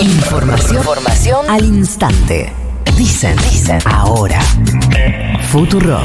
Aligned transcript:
Información, 0.00 0.76
información 0.76 1.50
al 1.50 1.64
instante. 1.64 2.52
Dicen, 2.96 3.36
dicen, 3.50 3.80
ahora. 3.84 4.40
Futurock. 5.50 6.04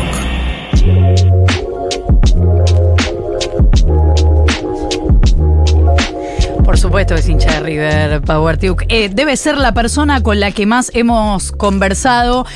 Por 6.66 6.80
supuesto 6.80 7.14
es 7.14 7.30
hincha 7.30 7.52
de 7.52 7.60
River 7.60 8.22
Power 8.22 8.58
Duke. 8.58 8.86
Eh, 8.90 9.10
debe 9.10 9.38
ser 9.38 9.60
la 9.60 9.74
persona 9.74 10.24
con 10.24 10.40
la 10.40 10.52
que 10.52 10.66
más 10.66 10.90
hemos 10.96 11.52
conversado 11.52 12.48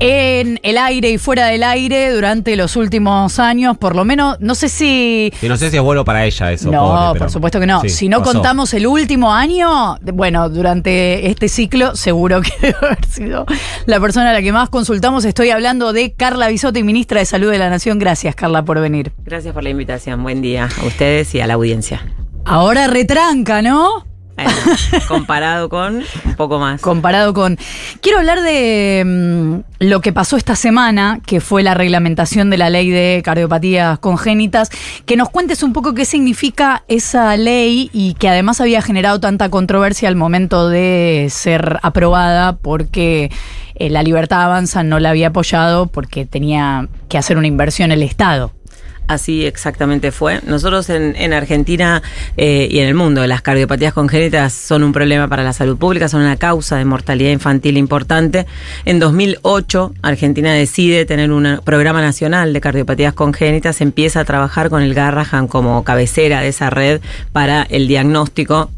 en 0.00 0.60
el 0.62 0.78
aire 0.78 1.10
y 1.10 1.18
fuera 1.18 1.46
del 1.46 1.62
aire 1.64 2.12
durante 2.12 2.54
los 2.56 2.76
últimos 2.76 3.38
años, 3.38 3.76
por 3.78 3.96
lo 3.96 4.04
menos, 4.04 4.36
no 4.40 4.54
sé 4.54 4.68
si... 4.68 5.32
Y 5.42 5.48
no 5.48 5.56
sé 5.56 5.70
si 5.70 5.76
es 5.76 5.82
bueno 5.82 6.04
para 6.04 6.24
ella 6.24 6.52
eso. 6.52 6.70
No, 6.70 6.80
pobre, 6.84 6.98
pero- 7.14 7.24
por 7.24 7.30
supuesto 7.32 7.60
que 7.60 7.66
no. 7.66 7.80
Sí, 7.80 7.88
si 7.88 8.08
no 8.08 8.20
pasó. 8.20 8.32
contamos 8.34 8.72
el 8.74 8.86
último 8.86 9.32
año, 9.34 9.96
bueno, 10.14 10.48
durante 10.48 11.28
este 11.28 11.48
ciclo 11.48 11.96
seguro 11.96 12.40
que 12.42 12.52
debe 12.62 12.76
haber 12.80 13.04
sido 13.06 13.46
la 13.86 13.98
persona 14.00 14.30
a 14.30 14.32
la 14.32 14.42
que 14.42 14.52
más 14.52 14.68
consultamos. 14.68 15.24
Estoy 15.24 15.50
hablando 15.50 15.92
de 15.92 16.12
Carla 16.12 16.48
Bisotti, 16.48 16.82
ministra 16.82 17.20
de 17.20 17.26
Salud 17.26 17.50
de 17.50 17.58
la 17.58 17.68
Nación. 17.70 17.98
Gracias, 17.98 18.34
Carla, 18.36 18.64
por 18.64 18.80
venir. 18.80 19.12
Gracias 19.24 19.52
por 19.52 19.62
la 19.64 19.70
invitación. 19.70 20.22
Buen 20.22 20.42
día 20.42 20.68
a 20.80 20.86
ustedes 20.86 21.34
y 21.34 21.40
a 21.40 21.46
la 21.46 21.54
audiencia. 21.54 22.06
Ahora 22.44 22.86
retranca, 22.86 23.62
¿no? 23.62 24.06
Bueno, 24.42 24.60
comparado 25.08 25.68
con 25.68 26.02
un 26.24 26.34
poco 26.36 26.58
más. 26.58 26.80
comparado 26.80 27.34
con... 27.34 27.58
Quiero 28.00 28.18
hablar 28.18 28.42
de 28.42 29.02
mm, 29.04 29.84
lo 29.84 30.00
que 30.00 30.12
pasó 30.12 30.36
esta 30.36 30.54
semana, 30.56 31.20
que 31.26 31.40
fue 31.40 31.62
la 31.62 31.74
reglamentación 31.74 32.50
de 32.50 32.58
la 32.58 32.70
ley 32.70 32.90
de 32.90 33.20
cardiopatías 33.24 33.98
congénitas, 33.98 34.70
que 35.06 35.16
nos 35.16 35.28
cuentes 35.30 35.62
un 35.62 35.72
poco 35.72 35.94
qué 35.94 36.04
significa 36.04 36.84
esa 36.88 37.36
ley 37.36 37.90
y 37.92 38.14
que 38.14 38.28
además 38.28 38.60
había 38.60 38.82
generado 38.82 39.20
tanta 39.20 39.48
controversia 39.48 40.08
al 40.08 40.16
momento 40.16 40.68
de 40.68 41.28
ser 41.30 41.78
aprobada 41.82 42.56
porque 42.56 43.30
eh, 43.74 43.90
la 43.90 44.02
Libertad 44.02 44.42
Avanza 44.42 44.82
no 44.82 44.98
la 44.98 45.10
había 45.10 45.28
apoyado 45.28 45.86
porque 45.86 46.26
tenía 46.26 46.88
que 47.08 47.18
hacer 47.18 47.38
una 47.38 47.46
inversión 47.46 47.92
el 47.92 48.02
Estado. 48.02 48.52
Así 49.08 49.46
exactamente 49.46 50.12
fue. 50.12 50.40
Nosotros 50.46 50.90
en, 50.90 51.16
en 51.16 51.32
Argentina 51.32 52.02
eh, 52.36 52.68
y 52.70 52.78
en 52.80 52.88
el 52.88 52.94
mundo, 52.94 53.26
las 53.26 53.40
cardiopatías 53.40 53.94
congénitas 53.94 54.52
son 54.52 54.82
un 54.82 54.92
problema 54.92 55.28
para 55.28 55.42
la 55.42 55.54
salud 55.54 55.78
pública, 55.78 56.08
son 56.08 56.20
una 56.20 56.36
causa 56.36 56.76
de 56.76 56.84
mortalidad 56.84 57.30
infantil 57.30 57.78
importante. 57.78 58.46
En 58.84 58.98
2008, 58.98 59.94
Argentina 60.02 60.52
decide 60.52 61.06
tener 61.06 61.32
un 61.32 61.60
programa 61.64 62.02
nacional 62.02 62.52
de 62.52 62.60
cardiopatías 62.60 63.14
congénitas, 63.14 63.80
empieza 63.80 64.20
a 64.20 64.24
trabajar 64.24 64.68
con 64.68 64.82
el 64.82 64.92
Garrahan 64.92 65.48
como 65.48 65.82
cabecera 65.84 66.42
de 66.42 66.48
esa 66.48 66.68
red 66.68 67.00
para 67.32 67.62
el 67.62 67.88
diagnóstico 67.88 68.70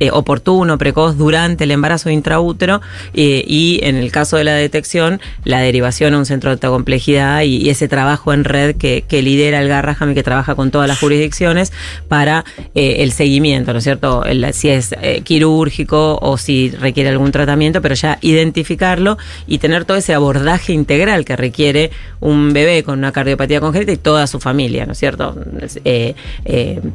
eh, 0.00 0.10
oportuno, 0.12 0.78
precoz 0.78 1.16
durante 1.16 1.64
el 1.64 1.72
embarazo 1.72 2.08
intraútero 2.08 2.80
eh, 3.14 3.42
y 3.44 3.80
en 3.82 3.96
el 3.96 4.12
caso 4.12 4.36
de 4.36 4.44
la 4.44 4.54
detección, 4.54 5.20
la 5.42 5.58
derivación 5.58 6.14
a 6.14 6.18
un 6.18 6.24
centro 6.24 6.50
de 6.50 6.52
alta 6.52 6.68
complejidad 6.68 7.42
y, 7.42 7.68
ese 7.68 7.88
trabajo 7.88 8.32
en 8.32 8.44
red 8.44 8.76
que, 8.76 9.04
lidera 9.10 9.60
el 9.60 9.66
Garraham 9.66 10.12
y 10.12 10.14
que 10.14 10.22
trabaja 10.22 10.54
con 10.54 10.70
todas 10.70 10.86
las 10.86 11.00
jurisdicciones 11.00 11.72
para 12.06 12.44
eh, 12.76 12.98
el 13.00 13.10
seguimiento, 13.10 13.72
¿no 13.72 13.78
es 13.78 13.84
cierto? 13.84 14.22
Si 14.52 14.68
es 14.68 14.94
quirúrgico 15.24 16.18
o 16.22 16.38
si 16.38 16.70
requiere 16.70 17.10
algún 17.10 17.32
tratamiento, 17.32 17.82
pero 17.82 17.96
ya 17.96 18.18
identificarlo 18.20 19.18
y 19.48 19.58
tener 19.58 19.84
todo 19.84 19.96
ese 19.96 20.14
abordaje 20.14 20.72
integral 20.72 21.24
que 21.24 21.34
requiere 21.34 21.90
un 22.20 22.52
bebé 22.52 22.84
con 22.84 23.00
una 23.00 23.10
cardiopatía 23.10 23.60
congénita 23.60 23.92
y 23.92 23.96
toda 23.96 24.28
su 24.28 24.38
familia, 24.38 24.86
¿no 24.86 24.92
es 24.92 24.98
cierto? 24.98 25.36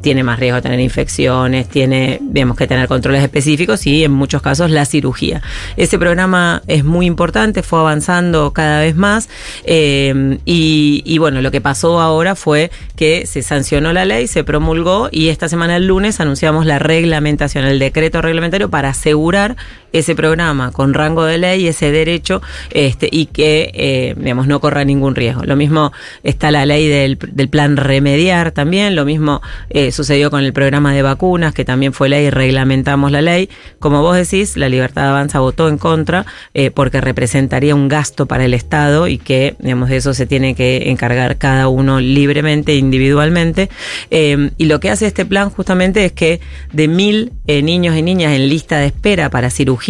Tiene 0.00 0.22
más 0.22 0.38
riesgo 0.38 0.56
de 0.56 0.62
tener 0.62 0.80
infecciones, 0.80 1.68
tiene, 1.68 2.18
digamos 2.22 2.56
que 2.56 2.66
tener 2.66 2.88
controles 2.94 3.22
específicos 3.22 3.86
y 3.86 4.04
en 4.04 4.12
muchos 4.12 4.40
casos 4.40 4.70
la 4.70 4.84
cirugía. 4.84 5.42
Ese 5.76 5.98
programa 5.98 6.62
es 6.68 6.84
muy 6.84 7.06
importante, 7.06 7.62
fue 7.62 7.80
avanzando 7.80 8.52
cada 8.52 8.80
vez 8.80 8.94
más 8.94 9.28
eh, 9.64 10.38
y, 10.44 11.02
y 11.04 11.18
bueno, 11.18 11.42
lo 11.42 11.50
que 11.50 11.60
pasó 11.60 12.00
ahora 12.00 12.36
fue 12.36 12.70
que 12.96 13.26
se 13.26 13.42
sancionó 13.42 13.92
la 13.92 14.04
ley, 14.04 14.28
se 14.28 14.44
promulgó 14.44 15.08
y 15.10 15.28
esta 15.28 15.48
semana 15.48 15.76
el 15.76 15.86
lunes 15.88 16.20
anunciamos 16.20 16.66
la 16.66 16.78
reglamentación, 16.78 17.64
el 17.64 17.78
decreto 17.78 18.22
reglamentario 18.22 18.70
para 18.70 18.90
asegurar 18.90 19.56
ese 19.94 20.16
programa 20.16 20.72
con 20.72 20.92
rango 20.92 21.24
de 21.24 21.38
ley, 21.38 21.68
ese 21.68 21.92
derecho, 21.92 22.42
este, 22.70 23.08
y 23.10 23.26
que, 23.26 23.70
eh, 23.74 24.14
no 24.34 24.60
corra 24.60 24.84
ningún 24.84 25.14
riesgo. 25.14 25.44
Lo 25.44 25.54
mismo 25.54 25.92
está 26.24 26.50
la 26.50 26.66
ley 26.66 26.88
del, 26.88 27.16
del 27.16 27.48
plan 27.48 27.76
remediar 27.76 28.50
también, 28.50 28.96
lo 28.96 29.04
mismo 29.04 29.40
eh, 29.70 29.92
sucedió 29.92 30.32
con 30.32 30.42
el 30.42 30.52
programa 30.52 30.92
de 30.92 31.02
vacunas, 31.02 31.54
que 31.54 31.64
también 31.64 31.92
fue 31.92 32.08
ley 32.08 32.28
reglamentamos 32.28 33.12
la 33.12 33.22
ley. 33.22 33.48
Como 33.78 34.02
vos 34.02 34.16
decís, 34.16 34.56
la 34.56 34.68
Libertad 34.68 35.08
Avanza 35.08 35.38
votó 35.38 35.68
en 35.68 35.78
contra 35.78 36.26
eh, 36.54 36.72
porque 36.72 37.00
representaría 37.00 37.74
un 37.76 37.86
gasto 37.86 38.26
para 38.26 38.44
el 38.44 38.52
Estado 38.52 39.06
y 39.06 39.18
que, 39.18 39.54
digamos, 39.60 39.90
de 39.90 39.98
eso 39.98 40.12
se 40.12 40.26
tiene 40.26 40.56
que 40.56 40.90
encargar 40.90 41.38
cada 41.38 41.68
uno 41.68 42.00
libremente, 42.00 42.74
individualmente. 42.74 43.70
Eh, 44.10 44.50
y 44.58 44.64
lo 44.64 44.80
que 44.80 44.90
hace 44.90 45.06
este 45.06 45.24
plan 45.24 45.50
justamente 45.50 46.04
es 46.04 46.12
que 46.12 46.40
de 46.72 46.88
mil 46.88 47.32
niños 47.46 47.96
y 47.96 48.02
niñas 48.02 48.32
en 48.32 48.48
lista 48.48 48.78
de 48.78 48.86
espera 48.86 49.30
para 49.30 49.50
cirugía 49.50 49.83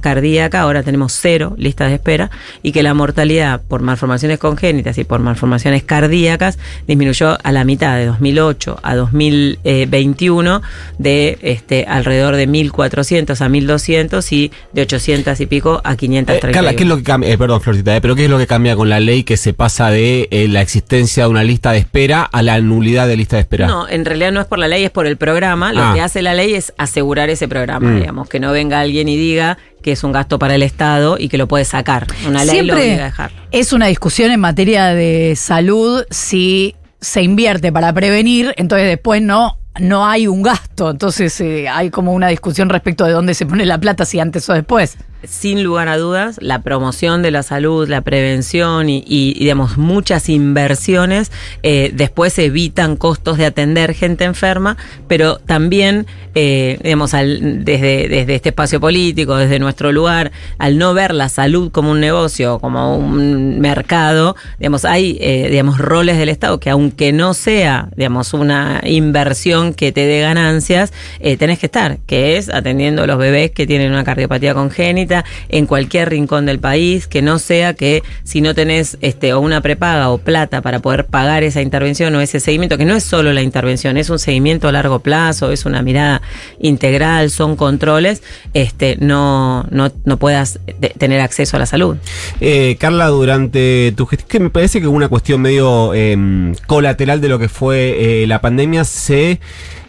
cardíaca, 0.00 0.60
ahora 0.60 0.82
tenemos 0.82 1.12
cero 1.12 1.54
listas 1.56 1.88
de 1.88 1.94
espera, 1.96 2.30
y 2.62 2.72
que 2.72 2.82
la 2.82 2.94
mortalidad 2.94 3.60
por 3.66 3.82
malformaciones 3.82 4.38
congénitas 4.38 4.98
y 4.98 5.04
por 5.04 5.20
malformaciones 5.20 5.82
cardíacas 5.84 6.58
disminuyó 6.86 7.36
a 7.42 7.52
la 7.52 7.64
mitad 7.64 7.96
de 7.96 8.06
2008 8.06 8.78
a 8.82 8.94
2021 8.96 10.62
de 10.98 11.38
este 11.42 11.84
alrededor 11.88 12.36
de 12.36 12.48
1.400 12.48 13.40
a 13.40 13.48
1.200 13.48 14.32
y 14.32 14.50
de 14.72 14.82
800 14.82 15.40
y 15.40 15.46
pico 15.46 15.80
a 15.84 15.92
Eh, 15.92 15.96
530. 15.96 16.52
Carla, 16.52 16.74
¿qué 16.74 16.82
es 16.84 16.88
lo 16.88 16.96
que 16.96 17.02
cambia? 17.02 17.30
eh, 17.32 17.38
perdón, 17.38 17.60
Florcita, 17.60 17.96
eh, 17.96 18.00
pero 18.00 18.14
¿qué 18.14 18.24
es 18.24 18.30
lo 18.30 18.38
que 18.38 18.46
cambia 18.46 18.76
con 18.76 18.88
la 18.88 19.00
ley 19.00 19.24
que 19.24 19.36
se 19.36 19.52
pasa 19.54 19.90
de 19.90 20.28
eh, 20.30 20.48
la 20.48 20.60
existencia 20.60 21.24
de 21.24 21.30
una 21.30 21.44
lista 21.44 21.72
de 21.72 21.78
espera 21.78 22.22
a 22.22 22.42
la 22.42 22.60
nulidad 22.60 23.08
de 23.08 23.16
lista 23.16 23.36
de 23.36 23.42
espera? 23.42 23.66
No, 23.66 23.88
en 23.88 24.04
realidad 24.04 24.32
no 24.32 24.40
es 24.40 24.46
por 24.46 24.58
la 24.58 24.68
ley, 24.68 24.84
es 24.84 24.90
por 24.90 25.06
el 25.06 25.16
programa. 25.16 25.72
Lo 25.72 25.82
Ah. 25.82 25.92
que 25.94 26.00
hace 26.00 26.22
la 26.22 26.34
ley 26.34 26.54
es 26.54 26.72
asegurar 26.78 27.30
ese 27.30 27.48
programa, 27.48 27.90
Mm. 27.90 27.96
digamos, 28.00 28.28
que 28.28 28.40
no 28.40 28.52
venga 28.52 28.80
alguien 28.80 29.08
y 29.08 29.16
diga 29.16 29.37
que 29.82 29.92
es 29.92 30.04
un 30.04 30.12
gasto 30.12 30.38
para 30.38 30.54
el 30.54 30.62
Estado 30.62 31.16
y 31.18 31.28
que 31.28 31.38
lo 31.38 31.48
puede 31.48 31.64
sacar. 31.64 32.06
Una 32.26 32.44
ley 32.44 32.62
lo 32.62 32.74
obliga 32.74 33.02
a 33.02 33.04
dejar. 33.06 33.30
es 33.50 33.72
una 33.72 33.86
discusión 33.86 34.30
en 34.30 34.40
materia 34.40 34.86
de 34.86 35.34
salud 35.36 36.04
si 36.10 36.74
se 37.00 37.22
invierte 37.22 37.72
para 37.72 37.92
prevenir, 37.92 38.52
entonces 38.56 38.88
después 38.88 39.22
no, 39.22 39.58
no 39.78 40.06
hay 40.06 40.26
un 40.26 40.42
gasto. 40.42 40.90
Entonces 40.90 41.40
eh, 41.40 41.68
hay 41.68 41.90
como 41.90 42.12
una 42.12 42.28
discusión 42.28 42.68
respecto 42.68 43.04
de 43.04 43.12
dónde 43.12 43.34
se 43.34 43.46
pone 43.46 43.64
la 43.64 43.78
plata, 43.78 44.04
si 44.04 44.20
antes 44.20 44.48
o 44.48 44.54
después. 44.54 44.96
Sin 45.24 45.64
lugar 45.64 45.88
a 45.88 45.96
dudas, 45.96 46.36
la 46.40 46.62
promoción 46.62 47.22
de 47.22 47.30
la 47.30 47.42
salud, 47.42 47.88
la 47.88 48.02
prevención 48.02 48.88
y, 48.88 49.02
y, 49.06 49.34
digamos, 49.34 49.76
muchas 49.76 50.28
inversiones 50.28 51.32
eh, 51.62 51.90
después 51.94 52.38
evitan 52.38 52.96
costos 52.96 53.36
de 53.38 53.46
atender 53.46 53.94
gente 53.94 54.24
enferma, 54.24 54.76
pero 55.08 55.38
también, 55.38 56.06
eh, 56.34 56.78
digamos, 56.82 57.12
desde, 57.12 58.08
desde 58.08 58.34
este 58.34 58.50
espacio 58.50 58.80
político, 58.80 59.36
desde 59.36 59.58
nuestro 59.58 59.90
lugar, 59.92 60.30
al 60.58 60.78
no 60.78 60.94
ver 60.94 61.14
la 61.14 61.28
salud 61.28 61.70
como 61.72 61.90
un 61.90 62.00
negocio, 62.00 62.58
como 62.60 62.96
un 62.96 63.58
mercado, 63.60 64.36
digamos, 64.58 64.84
hay, 64.84 65.18
eh, 65.20 65.48
digamos, 65.50 65.78
roles 65.78 66.18
del 66.18 66.28
Estado 66.28 66.60
que 66.60 66.70
aunque 66.70 67.12
no 67.12 67.34
sea, 67.34 67.88
digamos, 67.96 68.34
una 68.34 68.80
inversión 68.84 69.74
que 69.74 69.90
te 69.90 70.06
dé 70.06 70.20
ganancias, 70.20 70.92
eh, 71.18 71.36
tenés 71.36 71.58
que 71.58 71.66
estar, 71.66 71.98
que 72.06 72.36
es 72.36 72.48
atendiendo 72.48 73.02
a 73.02 73.06
los 73.06 73.18
bebés 73.18 73.50
que 73.50 73.66
tienen 73.66 73.90
una 73.90 74.04
cardiopatía 74.04 74.54
congénita 74.54 75.07
en 75.48 75.66
cualquier 75.66 76.10
rincón 76.10 76.46
del 76.46 76.58
país, 76.58 77.06
que 77.06 77.22
no 77.22 77.38
sea 77.38 77.74
que 77.74 78.02
si 78.24 78.40
no 78.40 78.54
tenés 78.54 78.98
este 79.00 79.32
o 79.32 79.40
una 79.40 79.60
prepaga 79.60 80.10
o 80.10 80.18
plata 80.18 80.62
para 80.62 80.80
poder 80.80 81.06
pagar 81.06 81.42
esa 81.42 81.62
intervención 81.62 82.14
o 82.14 82.20
ese 82.20 82.40
seguimiento, 82.40 82.78
que 82.78 82.84
no 82.84 82.94
es 82.94 83.04
solo 83.04 83.32
la 83.32 83.42
intervención, 83.42 83.96
es 83.96 84.10
un 84.10 84.18
seguimiento 84.18 84.68
a 84.68 84.72
largo 84.72 85.00
plazo, 85.00 85.52
es 85.52 85.64
una 85.64 85.82
mirada 85.82 86.22
integral, 86.60 87.30
son 87.30 87.56
controles, 87.56 88.22
este 88.54 88.96
no 89.00 89.48
no, 89.70 89.90
no 90.04 90.16
puedas 90.18 90.58
tener 90.98 91.20
acceso 91.20 91.56
a 91.56 91.60
la 91.60 91.66
salud. 91.66 91.96
Eh, 92.40 92.76
Carla, 92.78 93.06
durante 93.08 93.92
tu 93.96 94.06
gestión, 94.06 94.28
que 94.28 94.40
me 94.40 94.50
parece 94.50 94.80
que 94.80 94.86
una 94.86 95.08
cuestión 95.08 95.40
medio 95.40 95.94
em, 95.94 96.54
colateral 96.66 97.20
de 97.20 97.28
lo 97.28 97.38
que 97.38 97.48
fue 97.48 98.22
eh, 98.22 98.26
la 98.26 98.40
pandemia, 98.40 98.84
se 98.84 99.40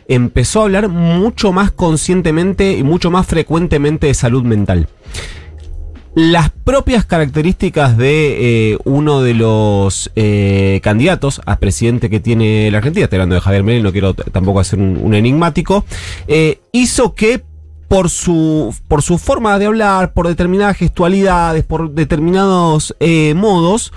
empezó 0.09 0.59
a 0.59 0.63
hablar 0.63 0.89
mucho 0.89 1.53
más 1.53 1.71
conscientemente 1.71 2.73
y 2.73 2.83
mucho 2.83 3.11
más 3.11 3.27
frecuentemente 3.27 4.07
de 4.07 4.13
salud 4.15 4.43
mental. 4.43 4.89
Las 6.15 6.49
propias 6.49 7.05
características 7.05 7.95
de 7.95 8.71
eh, 8.71 8.77
uno 8.83 9.21
de 9.21 9.35
los 9.35 10.11
eh, 10.15 10.81
candidatos 10.83 11.39
a 11.45 11.59
presidente 11.59 12.09
que 12.09 12.19
tiene 12.19 12.69
la 12.71 12.79
Argentina, 12.79 13.03
estoy 13.03 13.17
hablando 13.17 13.35
de 13.35 13.41
Javier 13.41 13.63
Milei, 13.63 13.83
no 13.83 13.91
quiero 13.91 14.15
tampoco 14.15 14.59
hacer 14.59 14.79
un, 14.79 15.13
enigmático, 15.13 15.85
eh, 16.27 16.59
hizo 16.71 17.13
que 17.13 17.43
por 17.87 18.09
su, 18.09 18.75
por 18.87 19.03
su 19.03 19.19
forma 19.19 19.59
de 19.59 19.67
hablar, 19.67 20.13
por 20.13 20.27
determinadas 20.27 20.77
gestualidades, 20.77 21.63
por 21.63 21.91
determinados 21.91 22.95
modos, 23.35 23.93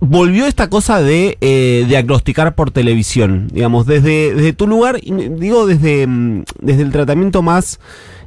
volvió 0.00 0.46
esta 0.46 0.68
cosa 0.70 1.00
de 1.02 1.38
eh, 1.40 1.84
diagnosticar 1.88 2.54
por 2.54 2.70
televisión, 2.70 3.48
digamos, 3.52 3.86
desde, 3.86 4.34
desde 4.34 4.52
tu 4.52 4.66
lugar, 4.66 5.00
digo 5.02 5.66
desde, 5.66 6.06
mm, 6.06 6.44
desde 6.60 6.82
el 6.82 6.92
tratamiento 6.92 7.42
más 7.42 7.80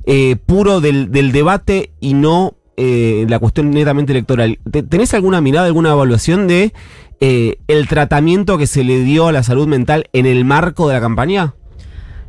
eh, 0.05 0.35
puro 0.45 0.81
del, 0.81 1.11
del 1.11 1.31
debate 1.31 1.91
y 1.99 2.13
no 2.13 2.55
eh, 2.77 3.25
la 3.27 3.39
cuestión 3.39 3.71
netamente 3.71 4.11
electoral. 4.13 4.59
¿Te- 4.71 4.83
¿Tenés 4.83 5.13
alguna 5.13 5.41
mirada, 5.41 5.67
alguna 5.67 5.91
evaluación 5.91 6.47
de 6.47 6.73
eh, 7.19 7.57
el 7.67 7.87
tratamiento 7.87 8.57
que 8.57 8.67
se 8.67 8.83
le 8.83 9.03
dio 9.03 9.27
a 9.27 9.31
la 9.33 9.43
salud 9.43 9.67
mental 9.67 10.05
en 10.13 10.25
el 10.25 10.45
marco 10.45 10.87
de 10.87 10.93
la 10.95 11.01
campaña? 11.01 11.53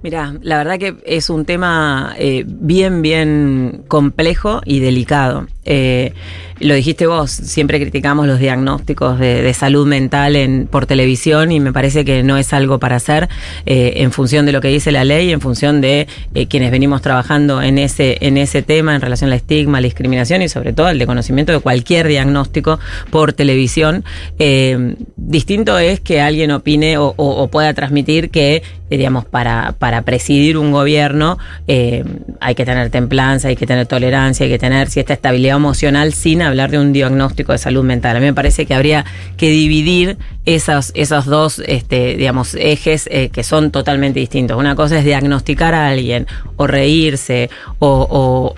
Mira, 0.03 0.35
la 0.41 0.57
verdad 0.57 0.79
que 0.79 0.97
es 1.05 1.29
un 1.29 1.45
tema 1.45 2.15
eh, 2.19 2.45
bien, 2.47 3.03
bien 3.03 3.83
complejo 3.87 4.63
y 4.65 4.81
delicado. 4.81 5.47
Eh, 5.67 6.15
lo 6.59 6.75
dijiste 6.75 7.07
vos, 7.07 7.31
siempre 7.31 7.79
criticamos 7.79 8.27
los 8.27 8.39
diagnósticos 8.39 9.19
de, 9.19 9.43
de 9.43 9.53
salud 9.55 9.87
mental 9.87 10.37
en, 10.37 10.67
por 10.67 10.87
televisión 10.87 11.53
y 11.53 11.61
me 11.61 11.73
parece 11.75 12.05
que 12.07 12.23
no 12.23 12.39
es 12.39 12.55
algo 12.55 12.79
para 12.79 12.97
hacer 12.97 13.29
eh, 13.67 13.93
en 13.97 14.11
función 14.11 14.47
de 14.47 14.53
lo 14.53 14.63
que 14.63 14.69
dice 14.69 14.91
la 14.91 15.05
ley, 15.05 15.33
en 15.33 15.41
función 15.43 15.83
de 15.83 16.07
eh, 16.35 16.47
quienes 16.47 16.71
venimos 16.71 17.03
trabajando 17.03 17.61
en 17.61 17.77
ese, 17.79 18.17
en 18.23 18.39
ese 18.39 18.63
tema 18.63 18.95
en 18.95 19.03
relación 19.03 19.29
al 19.31 19.37
estigma, 19.37 19.81
la 19.83 19.87
discriminación 19.87 20.41
y 20.41 20.49
sobre 20.49 20.73
todo 20.73 20.89
el 20.89 20.99
de 20.99 21.07
conocimiento 21.07 21.53
de 21.53 21.61
cualquier 21.61 22.09
diagnóstico 22.09 22.79
por 23.11 23.35
televisión. 23.35 24.03
Eh, 24.39 24.97
distinto 25.17 25.79
es 25.79 26.01
que 26.01 26.23
alguien 26.23 26.53
opine 26.53 26.97
o, 26.97 27.13
o- 27.17 27.43
o 27.43 27.49
pueda 27.49 27.73
transmitir 27.75 28.31
que, 28.31 28.63
digamos, 28.97 29.25
para, 29.25 29.75
para 29.79 30.03
presidir 30.03 30.59
un 30.59 30.73
gobierno 30.73 31.39
eh, 31.69 32.05
hay 32.41 32.55
que 32.55 32.65
tener 32.65 32.91
templanza, 32.91 33.49
hay 33.49 33.57
que 33.57 33.67
tener 33.67 33.87
tolerancia, 33.87 34.45
hay 34.45 34.51
que 34.53 34.59
tener 34.59 34.91
cierta 34.91 35.13
estabilidad 35.13 35.57
emocional 35.57 36.13
sin 36.13 36.43
hablar 36.43 36.71
de 36.71 36.79
un 36.79 36.93
diagnóstico 36.93 37.53
de 37.53 37.59
salud 37.59 37.85
mental. 37.85 38.17
A 38.17 38.21
mí 38.21 38.27
me 38.27 38.35
parece 38.35 38.67
que 38.67 38.75
habría 38.75 39.05
que 39.37 39.51
dividir 39.51 40.19
esos, 40.47 40.91
esos 40.95 41.27
dos, 41.27 41.61
este, 41.67 42.17
digamos, 42.17 42.55
ejes 42.55 43.09
eh, 43.13 43.29
que 43.31 43.45
son 43.45 43.71
totalmente 43.71 44.21
distintos. 44.21 44.59
Una 44.59 44.75
cosa 44.75 44.99
es 44.99 45.05
diagnosticar 45.05 45.75
a 45.75 45.89
alguien 45.89 46.27
o 46.57 46.67
reírse 46.67 47.51
o, 47.79 48.53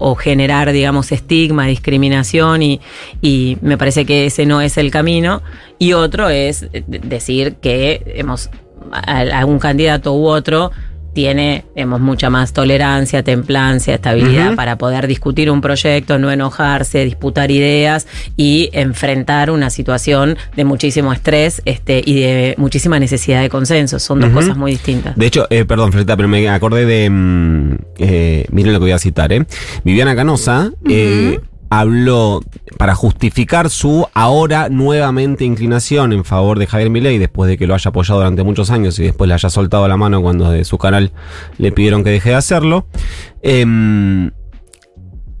o- 0.00 0.14
generar, 0.16 0.72
digamos, 0.72 1.12
estigma, 1.12 1.66
discriminación 1.66 2.62
y, 2.62 2.80
y 3.20 3.58
me 3.60 3.76
parece 3.78 4.04
que 4.06 4.26
ese 4.26 4.46
no 4.46 4.60
es 4.60 4.76
el 4.78 4.90
camino. 4.90 5.42
Y 5.78 5.92
otro 5.92 6.30
es 6.30 6.62
eh, 6.72 6.82
de- 6.86 6.98
decir 7.00 7.56
que 7.60 8.14
hemos 8.16 8.48
algún 8.92 9.58
candidato 9.58 10.14
u 10.14 10.26
otro 10.26 10.70
tiene 11.16 11.64
hemos 11.74 11.98
mucha 11.98 12.28
más 12.28 12.52
tolerancia, 12.52 13.22
templancia, 13.22 13.94
estabilidad 13.94 14.54
para 14.54 14.76
poder 14.76 15.06
discutir 15.06 15.50
un 15.50 15.62
proyecto, 15.62 16.18
no 16.18 16.30
enojarse, 16.30 17.06
disputar 17.06 17.50
ideas 17.50 18.06
y 18.36 18.68
enfrentar 18.74 19.50
una 19.50 19.70
situación 19.70 20.36
de 20.56 20.64
muchísimo 20.66 21.14
estrés 21.14 21.62
este, 21.64 22.02
y 22.04 22.20
de 22.20 22.54
muchísima 22.58 23.00
necesidad 23.00 23.40
de 23.40 23.48
consenso. 23.48 23.98
Son 23.98 24.20
dos 24.20 24.28
cosas 24.28 24.58
muy 24.58 24.72
distintas. 24.72 25.16
De 25.16 25.24
hecho, 25.24 25.46
eh, 25.48 25.64
perdón, 25.64 25.90
Florita, 25.90 26.18
pero 26.18 26.28
me 26.28 26.46
acordé 26.50 26.84
de. 26.84 27.08
mm, 27.08 27.74
eh, 27.96 28.44
miren 28.50 28.74
lo 28.74 28.78
que 28.78 28.84
voy 28.84 28.92
a 28.92 28.98
citar, 28.98 29.32
¿eh? 29.32 29.46
Viviana 29.84 30.14
Canosa 30.14 30.70
habló 31.70 32.42
para 32.78 32.94
justificar 32.94 33.70
su 33.70 34.06
ahora 34.14 34.68
nuevamente 34.68 35.44
inclinación 35.44 36.12
en 36.12 36.24
favor 36.24 36.58
de 36.58 36.66
Javier 36.66 36.90
Milei, 36.90 37.18
después 37.18 37.48
de 37.48 37.58
que 37.58 37.66
lo 37.66 37.74
haya 37.74 37.88
apoyado 37.88 38.20
durante 38.20 38.42
muchos 38.42 38.70
años 38.70 38.98
y 38.98 39.04
después 39.04 39.28
le 39.28 39.34
haya 39.34 39.50
soltado 39.50 39.86
la 39.88 39.96
mano 39.96 40.22
cuando 40.22 40.50
de 40.50 40.64
su 40.64 40.78
canal 40.78 41.12
le 41.58 41.72
pidieron 41.72 42.04
que 42.04 42.10
deje 42.10 42.30
de 42.30 42.36
hacerlo. 42.36 42.86
Em, 43.42 44.30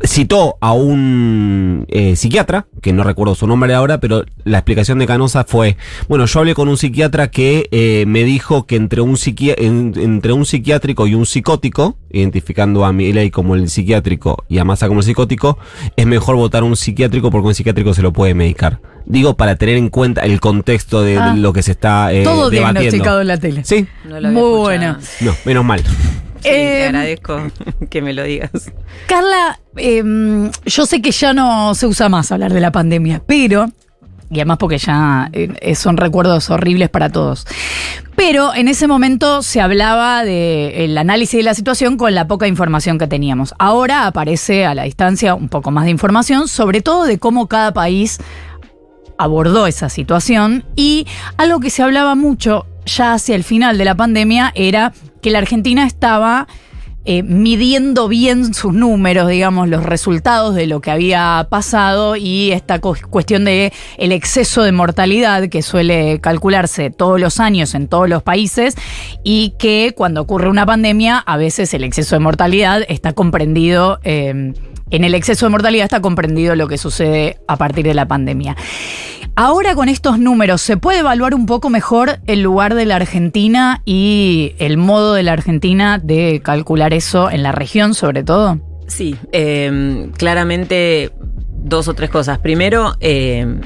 citó 0.04 0.56
a 0.60 0.72
un 0.72 1.86
eh, 1.88 2.16
psiquiatra, 2.16 2.66
que 2.82 2.92
no 2.92 3.02
recuerdo 3.02 3.34
su 3.34 3.46
nombre 3.46 3.72
ahora, 3.74 3.98
pero 3.98 4.24
la 4.44 4.58
explicación 4.58 4.98
de 4.98 5.06
Canosa 5.06 5.44
fue, 5.44 5.76
bueno, 6.08 6.26
yo 6.26 6.38
hablé 6.40 6.54
con 6.54 6.68
un 6.68 6.76
psiquiatra 6.76 7.28
que 7.30 7.66
eh, 7.70 8.04
me 8.06 8.22
dijo 8.24 8.66
que 8.66 8.76
entre 8.76 9.00
un, 9.00 9.14
psiqui- 9.16 9.54
en- 9.56 9.94
entre 9.96 10.32
un 10.32 10.44
psiquiátrico 10.44 11.06
y 11.06 11.14
un 11.14 11.24
psicótico, 11.26 11.96
identificando 12.10 12.84
a 12.84 12.92
Milei 12.92 13.30
como 13.30 13.54
el 13.54 13.68
psiquiátrico 13.70 14.44
y 14.48 14.58
a 14.58 14.64
Massa 14.64 14.86
como 14.88 15.00
el 15.00 15.06
psicótico, 15.06 15.58
es 15.96 16.06
mejor 16.06 16.36
votar 16.36 16.62
un 16.62 16.76
psiquiátrico 16.76 17.30
porque 17.30 17.48
un 17.48 17.54
psiquiátrico 17.54 17.94
se 17.94 18.02
lo 18.02 18.12
puede 18.12 18.34
medicar. 18.34 18.80
Digo, 19.06 19.36
para 19.36 19.54
tener 19.56 19.76
en 19.76 19.88
cuenta 19.88 20.22
el 20.22 20.40
contexto 20.40 21.00
de, 21.02 21.16
Ah. 21.16 21.34
lo 21.36 21.52
que 21.52 21.62
se 21.62 21.70
está 21.72 22.12
eh, 22.12 22.22
Todo 22.24 22.50
debatiendo. 22.50 22.80
diagnosticado 22.80 23.20
en 23.22 23.26
la 23.28 23.38
tele. 23.38 23.64
Sí, 23.64 23.86
No 24.04 24.20
lo 24.20 24.28
había 24.28 24.30
Muy 24.30 24.42
escuchado. 24.42 24.62
bueno. 24.62 24.98
no, 25.20 25.32
menos 25.44 25.64
mal. 25.64 25.82
Sí, 26.46 26.52
te 26.52 26.82
Eh, 26.82 26.86
agradezco 26.86 27.40
que 27.90 28.02
me 28.02 28.12
lo 28.12 28.22
digas. 28.22 28.72
Carla, 29.06 29.58
em, 29.76 30.50
yo 30.64 30.86
sé 30.86 31.02
que 31.02 31.10
ya 31.10 31.32
no 31.32 31.74
se 31.74 31.86
usa 31.86 32.08
más 32.08 32.30
hablar 32.32 32.52
de 32.52 32.60
la 32.60 32.72
pandemia, 32.72 33.22
pero, 33.26 33.70
y 34.30 34.36
además 34.36 34.58
porque 34.58 34.78
ya 34.78 35.28
eh, 35.32 35.74
son 35.74 35.96
recuerdos 35.96 36.50
horribles 36.50 36.88
para 36.88 37.10
todos, 37.10 37.46
pero 38.16 38.54
en 38.54 38.66
ese 38.68 38.86
momento 38.86 39.42
se 39.42 39.60
hablaba 39.60 40.24
del 40.24 40.96
análisis 40.96 41.36
de 41.38 41.42
la 41.44 41.54
situación 41.54 41.96
con 41.96 42.14
la 42.14 42.26
poca 42.26 42.46
información 42.46 42.98
que 42.98 43.06
teníamos. 43.06 43.54
Ahora 43.58 44.06
aparece 44.06 44.64
a 44.66 44.74
la 44.74 44.84
distancia 44.84 45.34
un 45.34 45.48
poco 45.48 45.70
más 45.70 45.84
de 45.84 45.90
información, 45.90 46.48
sobre 46.48 46.80
todo 46.80 47.04
de 47.04 47.18
cómo 47.18 47.46
cada 47.46 47.72
país 47.74 48.18
abordó 49.18 49.66
esa 49.66 49.88
situación 49.88 50.64
y 50.76 51.06
algo 51.36 51.60
que 51.60 51.70
se 51.70 51.82
hablaba 51.82 52.14
mucho 52.14 52.66
ya 52.86 53.14
hacia 53.14 53.34
el 53.34 53.44
final 53.44 53.76
de 53.78 53.84
la 53.84 53.94
pandemia 53.94 54.52
era 54.54 54.92
que 55.20 55.30
la 55.30 55.38
Argentina 55.38 55.86
estaba 55.86 56.46
eh, 57.08 57.22
midiendo 57.22 58.08
bien 58.08 58.52
sus 58.52 58.72
números, 58.74 59.28
digamos, 59.28 59.68
los 59.68 59.84
resultados 59.84 60.56
de 60.56 60.66
lo 60.66 60.80
que 60.80 60.90
había 60.90 61.46
pasado 61.48 62.16
y 62.16 62.50
esta 62.50 62.80
cu- 62.80 62.96
cuestión 63.10 63.44
de 63.44 63.72
el 63.96 64.10
exceso 64.10 64.64
de 64.64 64.72
mortalidad 64.72 65.48
que 65.48 65.62
suele 65.62 66.20
calcularse 66.20 66.90
todos 66.90 67.20
los 67.20 67.38
años 67.38 67.74
en 67.76 67.86
todos 67.86 68.08
los 68.08 68.24
países 68.24 68.74
y 69.22 69.54
que 69.56 69.92
cuando 69.96 70.20
ocurre 70.22 70.48
una 70.48 70.66
pandemia 70.66 71.18
a 71.18 71.36
veces 71.36 71.72
el 71.74 71.84
exceso 71.84 72.16
de 72.16 72.20
mortalidad 72.20 72.82
está 72.88 73.12
comprendido 73.12 74.00
eh, 74.02 74.52
en 74.90 75.04
el 75.04 75.14
exceso 75.14 75.46
de 75.46 75.50
mortalidad 75.50 75.84
está 75.84 76.00
comprendido 76.00 76.54
lo 76.56 76.66
que 76.68 76.78
sucede 76.78 77.38
a 77.48 77.56
partir 77.56 77.84
de 77.86 77.94
la 77.94 78.06
pandemia. 78.06 78.56
Ahora 79.38 79.74
con 79.74 79.90
estos 79.90 80.18
números, 80.18 80.62
¿se 80.62 80.78
puede 80.78 81.00
evaluar 81.00 81.34
un 81.34 81.44
poco 81.44 81.68
mejor 81.68 82.20
el 82.26 82.40
lugar 82.40 82.74
de 82.74 82.86
la 82.86 82.96
Argentina 82.96 83.82
y 83.84 84.54
el 84.58 84.78
modo 84.78 85.12
de 85.12 85.22
la 85.22 85.34
Argentina 85.34 85.98
de 86.02 86.40
calcular 86.42 86.94
eso 86.94 87.30
en 87.30 87.42
la 87.42 87.52
región 87.52 87.92
sobre 87.92 88.24
todo? 88.24 88.58
Sí, 88.86 89.14
eh, 89.32 90.08
claramente 90.16 91.12
dos 91.66 91.86
o 91.88 91.92
tres 91.92 92.08
cosas. 92.08 92.38
Primero, 92.38 92.94
eh, 93.00 93.60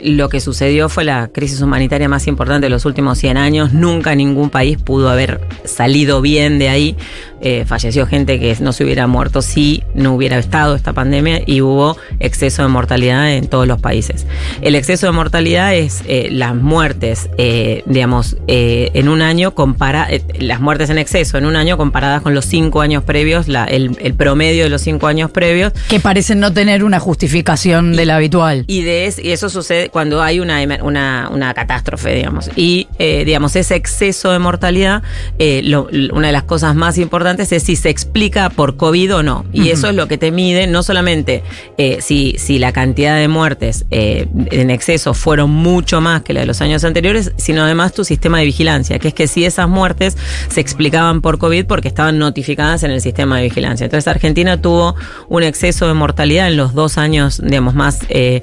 lo 0.00 0.28
que 0.28 0.40
sucedió 0.40 0.88
fue 0.88 1.04
la 1.04 1.28
crisis 1.28 1.60
humanitaria 1.60 2.08
más 2.08 2.26
importante 2.26 2.66
de 2.66 2.70
los 2.70 2.84
últimos 2.84 3.18
100 3.18 3.36
años. 3.36 3.72
Nunca 3.72 4.14
ningún 4.14 4.50
país 4.50 4.76
pudo 4.78 5.08
haber 5.08 5.40
salido 5.64 6.20
bien 6.20 6.58
de 6.58 6.68
ahí. 6.68 6.96
Eh, 7.40 7.64
falleció 7.66 8.06
gente 8.06 8.40
que 8.40 8.56
no 8.60 8.72
se 8.72 8.84
hubiera 8.84 9.06
muerto 9.06 9.42
si 9.42 9.82
no 9.94 10.14
hubiera 10.14 10.38
estado 10.38 10.74
esta 10.74 10.94
pandemia 10.94 11.42
y 11.44 11.60
hubo 11.60 11.96
exceso 12.18 12.62
de 12.62 12.68
mortalidad 12.68 13.32
en 13.34 13.48
todos 13.48 13.66
los 13.68 13.80
países. 13.80 14.26
El 14.62 14.74
exceso 14.74 15.06
de 15.06 15.12
mortalidad 15.12 15.74
es 15.74 16.02
eh, 16.06 16.28
las 16.30 16.54
muertes, 16.54 17.28
eh, 17.36 17.82
digamos, 17.84 18.36
eh, 18.46 18.90
en 18.94 19.08
un 19.10 19.20
año 19.20 19.54
compara 19.54 20.08
las 20.38 20.60
muertes 20.60 20.88
en 20.88 20.96
exceso 20.96 21.36
en 21.36 21.44
un 21.44 21.54
año 21.56 21.76
comparadas 21.76 22.22
con 22.22 22.34
los 22.34 22.46
cinco 22.46 22.80
años 22.80 23.04
previos, 23.04 23.46
la- 23.46 23.64
el, 23.66 23.96
el 24.00 24.14
promedio 24.14 24.64
de 24.64 24.70
los 24.70 24.80
cinco 24.80 25.06
años 25.06 25.30
previos. 25.30 25.72
Que 25.88 26.00
parecen 26.00 26.40
no 26.40 26.52
tener 26.52 26.82
una 26.82 26.98
justificación 26.98 27.94
de 27.94 28.06
la 28.06 28.16
habitual. 28.16 28.64
Y, 28.68 28.82
de 28.82 29.04
es- 29.06 29.18
y 29.18 29.32
eso 29.32 29.50
sucede 29.50 29.83
cuando 29.90 30.22
hay 30.22 30.40
una, 30.40 30.60
una, 30.82 31.28
una 31.32 31.54
catástrofe, 31.54 32.14
digamos. 32.14 32.50
Y, 32.56 32.88
eh, 32.98 33.24
digamos, 33.24 33.56
ese 33.56 33.74
exceso 33.76 34.30
de 34.32 34.38
mortalidad, 34.38 35.02
eh, 35.38 35.62
lo- 35.64 35.88
una 36.12 36.28
de 36.28 36.32
las 36.32 36.44
cosas 36.44 36.74
más 36.74 36.98
importantes 36.98 37.52
es 37.52 37.62
si 37.62 37.76
se 37.76 37.88
explica 37.90 38.50
por 38.50 38.76
COVID 38.76 39.16
o 39.16 39.22
no. 39.22 39.44
Y 39.52 39.70
eso 39.70 39.88
es 39.88 39.94
lo 39.94 40.08
que 40.08 40.18
te 40.18 40.30
mide, 40.30 40.66
no 40.66 40.82
solamente 40.82 41.42
eh, 41.78 41.98
si, 42.00 42.34
si 42.38 42.58
la 42.58 42.72
cantidad 42.72 43.16
de 43.16 43.28
muertes 43.28 43.84
en 43.90 44.70
exceso 44.70 45.14
fueron 45.14 45.50
mucho 45.50 46.00
más 46.00 46.22
que 46.22 46.32
la 46.32 46.40
de 46.40 46.46
los 46.46 46.60
años 46.60 46.84
anteriores, 46.84 47.32
sino 47.36 47.62
además 47.62 47.92
tu 47.92 48.04
sistema 48.04 48.38
de 48.38 48.44
vigilancia, 48.46 48.98
que 48.98 49.08
es 49.08 49.14
que 49.14 49.26
si 49.26 49.44
esas 49.44 49.68
muertes 49.68 50.16
se 50.48 50.60
explicaban 50.60 51.20
por 51.20 51.38
COVID 51.38 51.66
porque 51.66 51.88
estaban 51.88 52.18
notificadas 52.18 52.82
en 52.82 52.90
el 52.90 53.00
sistema 53.00 53.38
de 53.38 53.44
vigilancia. 53.44 53.84
Entonces 53.84 54.08
Argentina 54.08 54.60
tuvo 54.60 54.94
un 55.28 55.42
exceso 55.42 55.86
de 55.88 55.94
mortalidad 55.94 56.48
en 56.48 56.56
los 56.56 56.74
dos 56.74 56.98
años, 56.98 57.40
digamos, 57.42 57.74
más 57.74 58.00
eh, 58.08 58.40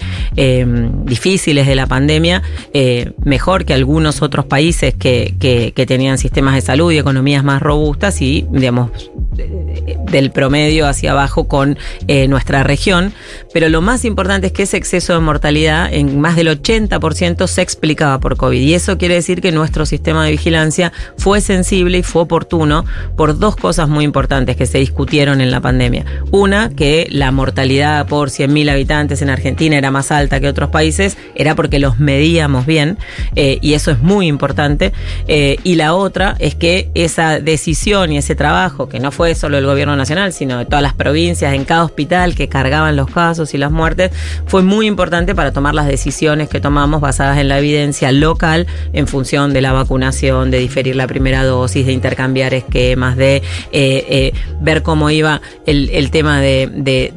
difíciles 1.31 1.65
de 1.65 1.75
la 1.75 1.87
pandemia, 1.87 2.41
eh, 2.73 3.13
mejor 3.23 3.63
que 3.63 3.73
algunos 3.73 4.21
otros 4.21 4.45
países 4.45 4.93
que, 4.93 5.33
que, 5.39 5.71
que 5.73 5.85
tenían 5.85 6.17
sistemas 6.17 6.55
de 6.55 6.61
salud 6.61 6.91
y 6.91 6.97
economías 6.97 7.43
más 7.43 7.61
robustas 7.61 8.21
y, 8.21 8.45
digamos, 8.51 8.91
del 9.31 10.31
promedio 10.31 10.87
hacia 10.87 11.11
abajo 11.11 11.47
con 11.47 11.77
eh, 12.07 12.27
nuestra 12.27 12.63
región, 12.63 13.13
pero 13.53 13.69
lo 13.69 13.81
más 13.81 14.03
importante 14.05 14.47
es 14.47 14.53
que 14.53 14.63
ese 14.63 14.77
exceso 14.77 15.13
de 15.13 15.19
mortalidad 15.19 15.91
en 15.93 16.19
más 16.19 16.35
del 16.35 16.47
80% 16.47 17.47
se 17.47 17.61
explicaba 17.61 18.19
por 18.19 18.37
COVID 18.37 18.59
y 18.59 18.73
eso 18.73 18.97
quiere 18.97 19.15
decir 19.15 19.41
que 19.41 19.51
nuestro 19.51 19.85
sistema 19.85 20.25
de 20.25 20.31
vigilancia 20.31 20.91
fue 21.17 21.41
sensible 21.41 21.99
y 21.99 22.03
fue 22.03 22.23
oportuno 22.23 22.85
por 23.15 23.39
dos 23.39 23.55
cosas 23.55 23.87
muy 23.87 24.03
importantes 24.03 24.55
que 24.55 24.65
se 24.65 24.79
discutieron 24.79 25.41
en 25.41 25.51
la 25.51 25.61
pandemia. 25.61 26.05
Una, 26.31 26.69
que 26.69 27.07
la 27.09 27.31
mortalidad 27.31 28.05
por 28.07 28.29
100.000 28.29 28.71
habitantes 28.71 29.21
en 29.21 29.29
Argentina 29.29 29.77
era 29.77 29.91
más 29.91 30.11
alta 30.11 30.39
que 30.39 30.47
otros 30.47 30.69
países, 30.69 31.17
era 31.35 31.55
porque 31.55 31.79
los 31.79 31.99
medíamos 31.99 32.65
bien 32.65 32.97
eh, 33.35 33.59
y 33.61 33.73
eso 33.73 33.91
es 33.91 33.99
muy 33.99 34.27
importante. 34.27 34.91
Eh, 35.27 35.57
y 35.63 35.75
la 35.75 35.93
otra 35.93 36.35
es 36.39 36.55
que 36.55 36.89
esa 36.95 37.39
decisión 37.39 38.11
y 38.11 38.17
ese 38.17 38.35
trabajo, 38.35 38.89
que 38.89 38.99
no 38.99 39.11
fue 39.11 39.20
solo 39.35 39.57
el 39.57 39.65
gobierno 39.65 39.95
nacional, 39.95 40.33
sino 40.33 40.57
de 40.57 40.65
todas 40.65 40.81
las 40.81 40.93
provincias, 40.93 41.53
en 41.53 41.65
cada 41.65 41.83
hospital 41.83 42.35
que 42.35 42.47
cargaban 42.47 42.95
los 42.95 43.07
casos 43.07 43.53
y 43.53 43.57
las 43.57 43.71
muertes, 43.71 44.11
fue 44.47 44.63
muy 44.63 44.87
importante 44.87 45.35
para 45.35 45.51
tomar 45.51 45.75
las 45.75 45.87
decisiones 45.87 46.49
que 46.49 46.59
tomamos 46.59 47.01
basadas 47.01 47.37
en 47.37 47.47
la 47.47 47.59
evidencia 47.59 48.11
local 48.11 48.67
en 48.93 49.07
función 49.07 49.53
de 49.53 49.61
la 49.61 49.71
vacunación, 49.71 50.51
de 50.51 50.59
diferir 50.59 50.95
la 50.95 51.07
primera 51.07 51.43
dosis, 51.43 51.85
de 51.85 51.93
intercambiar 51.93 52.53
esquemas, 52.53 53.15
de 53.15 53.37
eh, 53.37 53.41
eh, 53.71 54.33
ver 54.59 54.83
cómo 54.83 55.09
iba 55.09 55.41
el, 55.65 56.11
tema 56.11 56.41
de 56.41 57.11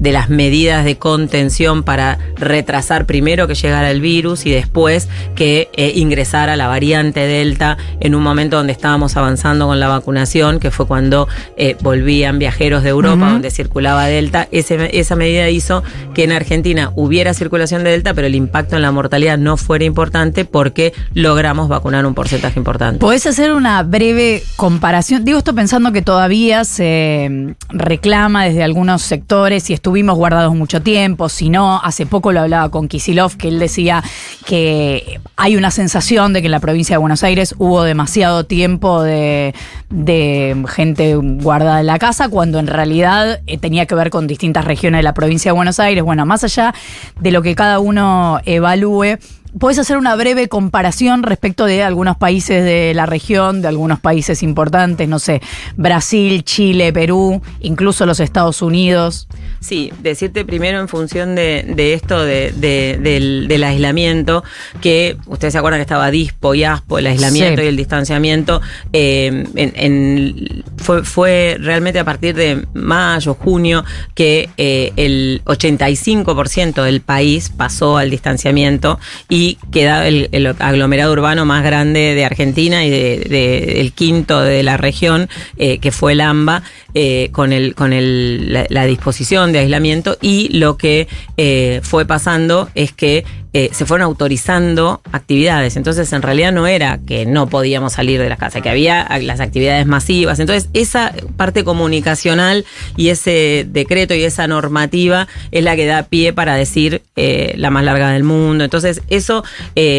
las 0.00 0.28
medidas 0.30 0.84
de 0.84 0.98
contención 0.98 1.82
para 1.82 2.18
retrasar 2.36 3.06
primero 3.06 3.46
que 3.46 3.54
llegara 3.54 3.90
el 3.90 4.00
virus 4.00 4.46
y 4.46 4.50
después 4.50 5.08
que 5.34 5.68
eh, 5.74 5.92
ingresara 5.96 6.56
la 6.56 6.66
variante 6.66 7.20
Delta 7.20 7.78
en 8.00 8.14
un 8.14 8.22
momento 8.22 8.56
donde 8.56 8.72
estábamos 8.72 9.16
avanzando 9.16 9.66
con 9.66 9.80
la 9.80 9.88
vacunación, 9.88 10.39
que 10.60 10.70
fue 10.70 10.86
cuando 10.86 11.28
eh, 11.56 11.76
volvían 11.82 12.38
viajeros 12.38 12.82
de 12.82 12.88
Europa, 12.90 13.30
donde 13.32 13.50
circulaba 13.50 14.06
Delta. 14.06 14.48
Ese- 14.50 14.98
esa 14.98 15.16
medida 15.16 15.48
hizo 15.50 15.82
que 16.14 16.24
en 16.24 16.32
Argentina 16.32 16.92
hubiera 16.96 17.34
circulación 17.34 17.84
de 17.84 17.90
Delta, 17.90 18.14
pero 18.14 18.26
el 18.26 18.34
impacto 18.34 18.76
en 18.76 18.82
la 18.82 18.90
mortalidad 18.90 19.36
no 19.38 19.56
fuera 19.56 19.84
importante 19.84 20.44
porque 20.44 20.92
logramos 21.14 21.68
vacunar 21.68 22.06
un 22.06 22.14
porcentaje 22.14 22.58
importante. 22.58 22.98
¿Podés 22.98 23.26
hacer 23.26 23.52
una 23.52 23.82
breve 23.82 24.42
comparación? 24.56 25.24
Digo 25.24 25.38
esto 25.38 25.54
pensando 25.54 25.92
que 25.92 26.02
todavía 26.02 26.64
se 26.64 27.28
mm, 27.30 27.50
reclama 27.76 28.44
desde 28.44 28.62
algunos 28.62 29.02
sectores 29.02 29.68
y 29.70 29.74
estuvimos 29.74 30.16
guardados 30.16 30.54
mucho 30.54 30.80
tiempo, 30.82 31.28
si 31.28 31.50
no, 31.50 31.80
hace 31.82 32.06
poco 32.06 32.32
lo 32.32 32.40
hablaba 32.40 32.70
con 32.70 32.88
Kisilov, 32.88 33.36
que 33.36 33.48
él 33.48 33.58
decía 33.58 34.02
que 34.46 35.20
hay 35.36 35.56
una 35.56 35.70
sensación 35.70 36.32
de 36.32 36.40
que 36.40 36.46
en 36.46 36.52
la 36.52 36.60
provincia 36.60 36.94
de 36.94 36.98
Buenos 36.98 37.22
Aires 37.24 37.54
hubo 37.58 37.82
demasiado 37.82 38.44
tiempo 38.44 39.02
de, 39.02 39.54
de 39.90 40.29
gente 40.68 41.14
guardada 41.16 41.80
en 41.80 41.86
la 41.86 41.98
casa, 41.98 42.28
cuando 42.28 42.58
en 42.58 42.66
realidad 42.66 43.40
eh, 43.46 43.58
tenía 43.58 43.86
que 43.86 43.94
ver 43.94 44.10
con 44.10 44.26
distintas 44.26 44.64
regiones 44.64 44.98
de 44.98 45.02
la 45.02 45.14
provincia 45.14 45.50
de 45.50 45.56
Buenos 45.56 45.80
Aires. 45.80 46.04
Bueno, 46.04 46.26
más 46.26 46.44
allá 46.44 46.74
de 47.20 47.30
lo 47.30 47.42
que 47.42 47.54
cada 47.54 47.78
uno 47.78 48.40
evalúe, 48.44 49.18
¿Puedes 49.58 49.80
hacer 49.80 49.96
una 49.96 50.14
breve 50.14 50.48
comparación 50.48 51.24
respecto 51.24 51.64
de 51.64 51.82
algunos 51.82 52.16
países 52.16 52.62
de 52.64 52.94
la 52.94 53.04
región, 53.06 53.62
de 53.62 53.68
algunos 53.68 53.98
países 53.98 54.44
importantes, 54.44 55.08
no 55.08 55.18
sé, 55.18 55.42
Brasil, 55.76 56.44
Chile, 56.44 56.92
Perú, 56.92 57.42
incluso 57.58 58.06
los 58.06 58.20
Estados 58.20 58.62
Unidos? 58.62 59.26
Sí, 59.60 59.92
decirte 60.02 60.44
primero 60.46 60.80
en 60.80 60.88
función 60.88 61.34
de, 61.34 61.64
de 61.76 61.92
esto 61.92 62.24
de- 62.24 62.50
de- 62.56 62.98
del, 63.00 63.46
del 63.46 63.62
aislamiento, 63.64 64.42
que 64.80 65.16
ustedes 65.26 65.52
se 65.52 65.58
acuerdan 65.58 65.78
que 65.80 65.82
estaba 65.82 66.10
DISPO 66.10 66.54
y 66.54 66.64
ASPO, 66.64 66.98
el 66.98 67.06
aislamiento 67.08 67.60
Sí. 67.60 67.66
y 67.66 67.68
el 67.68 67.76
distanciamiento, 67.76 68.62
eh, 68.94 69.44
en- 69.54 69.72
en- 69.76 70.64
fue, 70.78 71.04
fue 71.04 71.56
realmente 71.60 71.98
a 71.98 72.04
partir 72.04 72.34
de 72.34 72.64
mayo, 72.72 73.34
junio, 73.34 73.84
que 74.14 74.48
eh, 74.56 74.92
el 74.96 75.42
85% 75.44 76.82
del 76.82 77.00
país 77.02 77.50
pasó 77.54 77.98
al 77.98 78.10
distanciamiento 78.10 78.98
y 79.28 79.58
queda 79.70 80.08
el, 80.08 80.28
el 80.32 80.46
aglomerado 80.46 81.12
urbano 81.12 81.44
más 81.44 81.62
grande 81.64 82.14
de 82.14 82.24
Argentina 82.24 82.84
y 82.84 82.90
de, 82.90 83.26
de- 83.28 83.80
el 83.80 83.92
quinto 83.92 84.40
de 84.40 84.62
la 84.62 84.76
región, 84.76 85.28
eh, 85.58 85.78
que 85.78 85.92
fue 85.92 86.12
el 86.12 86.20
AMBA, 86.22 86.62
eh, 86.94 87.28
con, 87.32 87.52
el, 87.52 87.74
con 87.74 87.92
el, 87.92 88.52
la, 88.52 88.66
la 88.68 88.84
disposición 88.84 89.52
de 89.52 89.60
aislamiento 89.60 90.16
y 90.20 90.48
lo 90.58 90.76
que 90.76 91.06
eh, 91.36 91.80
fue 91.84 92.04
pasando 92.04 92.68
es 92.74 92.92
que 92.92 93.24
eh, 93.52 93.70
se 93.72 93.84
fueron 93.84 94.06
autorizando 94.06 95.00
actividades. 95.12 95.76
Entonces, 95.76 96.12
en 96.12 96.22
realidad 96.22 96.52
no 96.52 96.66
era 96.66 96.98
que 97.04 97.26
no 97.26 97.48
podíamos 97.48 97.92
salir 97.92 98.20
de 98.20 98.28
las 98.28 98.38
casas, 98.38 98.62
que 98.62 98.70
había 98.70 99.08
las 99.22 99.40
actividades 99.40 99.86
masivas. 99.86 100.38
Entonces, 100.38 100.68
esa 100.72 101.12
parte 101.36 101.64
comunicacional 101.64 102.64
y 102.96 103.08
ese 103.08 103.66
decreto 103.68 104.14
y 104.14 104.22
esa 104.22 104.46
normativa 104.46 105.26
es 105.50 105.64
la 105.64 105.74
que 105.74 105.86
da 105.86 106.04
pie 106.04 106.32
para 106.32 106.54
decir 106.54 107.02
la 107.16 107.70
más 107.70 107.84
larga 107.84 108.12
del 108.12 108.22
mundo. 108.22 108.62
Entonces, 108.62 109.02
eso 109.08 109.42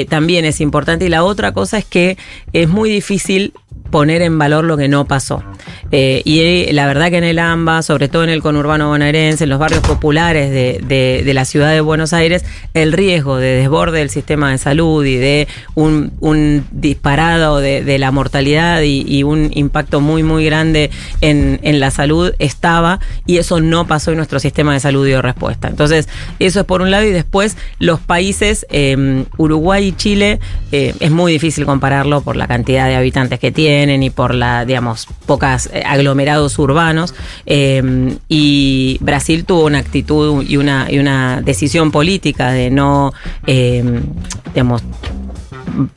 también 0.07 0.45
es 0.45 0.61
importante. 0.61 1.05
Y 1.05 1.09
la 1.09 1.25
otra 1.25 1.51
cosa 1.51 1.77
es 1.77 1.83
que 1.85 2.17
es 2.53 2.69
muy 2.69 2.89
difícil 2.89 3.53
poner 3.91 4.21
en 4.21 4.37
valor 4.39 4.63
lo 4.63 4.77
que 4.77 4.87
no 4.87 5.05
pasó. 5.05 5.43
Eh, 5.91 6.21
y 6.23 6.39
eh, 6.39 6.69
la 6.71 6.87
verdad 6.87 7.09
que 7.09 7.17
en 7.17 7.25
el 7.25 7.37
AMBA, 7.37 7.81
sobre 7.81 8.07
todo 8.07 8.23
en 8.23 8.29
el 8.29 8.41
conurbano 8.41 8.87
bonaerense, 8.87 9.43
en 9.43 9.49
los 9.49 9.59
barrios 9.59 9.81
populares 9.81 10.49
de, 10.49 10.81
de- 11.25 11.31
la 11.33 11.45
ciudad 11.45 11.71
de 11.71 11.79
Buenos 11.81 12.11
Aires, 12.13 12.43
el 12.73 12.91
riesgo 12.93 13.37
de 13.37 13.55
desborde 13.55 13.99
del 13.99 14.09
sistema 14.09 14.51
de 14.51 14.57
salud 14.57 15.05
y 15.05 15.15
de 15.15 15.47
un, 15.75 16.65
disparado 16.71 17.59
de, 17.59 17.97
la 17.99 18.11
mortalidad 18.11 18.81
y, 18.81 19.05
y 19.07 19.23
un 19.23 19.49
impacto 19.53 20.01
muy, 20.01 20.23
muy 20.23 20.43
grande 20.45 20.89
en, 21.21 21.59
en 21.63 21.79
la 21.79 21.91
salud 21.91 22.33
estaba 22.39 22.99
y 23.25 23.37
eso 23.37 23.61
no 23.61 23.87
pasó 23.87 24.11
en 24.11 24.17
nuestro 24.17 24.39
sistema 24.39 24.73
de 24.73 24.79
salud 24.81 25.05
dio 25.05 25.21
respuesta. 25.21 25.67
Entonces, 25.67 26.09
eso 26.39 26.59
es 26.61 26.65
por 26.65 26.81
un 26.81 26.91
lado 26.91 27.05
y 27.05 27.11
después 27.11 27.57
los 27.79 27.99
países, 27.99 28.65
eh, 28.69 29.23
Uruguay 29.37 29.87
y 29.87 29.91
Chile, 29.93 30.39
es 30.71 31.11
muy 31.11 31.33
difícil 31.33 31.65
compararlo 31.65 32.21
por 32.21 32.35
la 32.37 32.47
cantidad 32.47 32.87
de 32.87 32.95
habitantes 32.95 33.39
que 33.39 33.51
tienen 33.81 34.03
y 34.03 34.11
por 34.11 34.35
la, 34.35 34.63
digamos, 34.63 35.07
pocas 35.25 35.67
eh, 35.73 35.81
aglomerados 35.83 36.59
urbanos. 36.59 37.15
Eh, 37.47 38.15
y 38.29 38.99
Brasil 39.01 39.43
tuvo 39.43 39.65
una 39.65 39.79
actitud 39.79 40.45
y 40.47 40.57
una, 40.57 40.85
y 40.91 40.99
una 40.99 41.41
decisión 41.41 41.89
política 41.89 42.51
de 42.51 42.69
no, 42.69 43.11
eh, 43.47 43.83
digamos, 44.53 44.83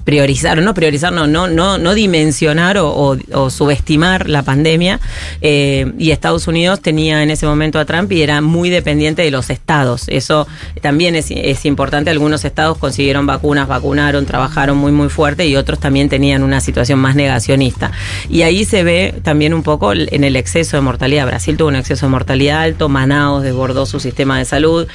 priorizar, 0.04 0.60
no 0.62 0.74
priorizar, 0.74 1.12
no, 1.12 1.26
no, 1.26 1.48
no, 1.48 1.78
no 1.78 1.94
dimensionar 1.94 2.76
o 2.78 3.50
subestimar 3.50 4.28
la 4.28 4.42
pandemia. 4.42 5.00
eh, 5.40 5.92
y 5.98 6.10
Estados 6.10 6.46
Unidos 6.46 6.80
tenía 6.80 7.22
en 7.22 7.30
ese 7.30 7.46
momento 7.46 7.78
a 7.78 7.84
Trump 7.84 8.10
y 8.12 8.22
era 8.22 8.40
muy 8.40 8.70
dependiente 8.70 9.22
de 9.22 9.30
los 9.30 9.50
estados. 9.50 10.04
Eso 10.08 10.46
también 10.80 11.14
es, 11.14 11.30
es 11.30 11.64
importante. 11.64 12.10
Algunos 12.10 12.44
estados 12.44 12.78
consiguieron 12.78 13.26
vacunas, 13.26 13.68
vacunaron, 13.68 14.26
trabajaron 14.26 14.76
muy, 14.76 14.92
muy 14.92 15.08
fuerte 15.08 15.46
y 15.46 15.56
otros 15.56 15.78
también 15.80 16.08
tenían 16.08 16.42
una 16.42 16.60
situación 16.60 16.98
más 16.98 17.14
negacionista. 17.14 17.92
Y 18.28 18.42
ahí 18.42 18.64
se 18.64 18.84
ve 18.84 19.14
también 19.22 19.54
un 19.54 19.62
poco 19.62 19.92
en 19.92 20.24
el 20.24 20.36
exceso 20.36 20.76
de 20.76 20.80
mortalidad. 20.82 21.26
Brasil 21.26 21.56
tuvo 21.56 21.68
un 21.68 21.76
exceso 21.76 22.06
de 22.06 22.10
mortalidad 22.10 22.62
alto, 22.62 22.88
Manaus 22.88 23.42
desbordó 23.42 23.86
su 23.86 24.00
sistema 24.00 24.38
de 24.38 24.44
salud. 24.44 24.86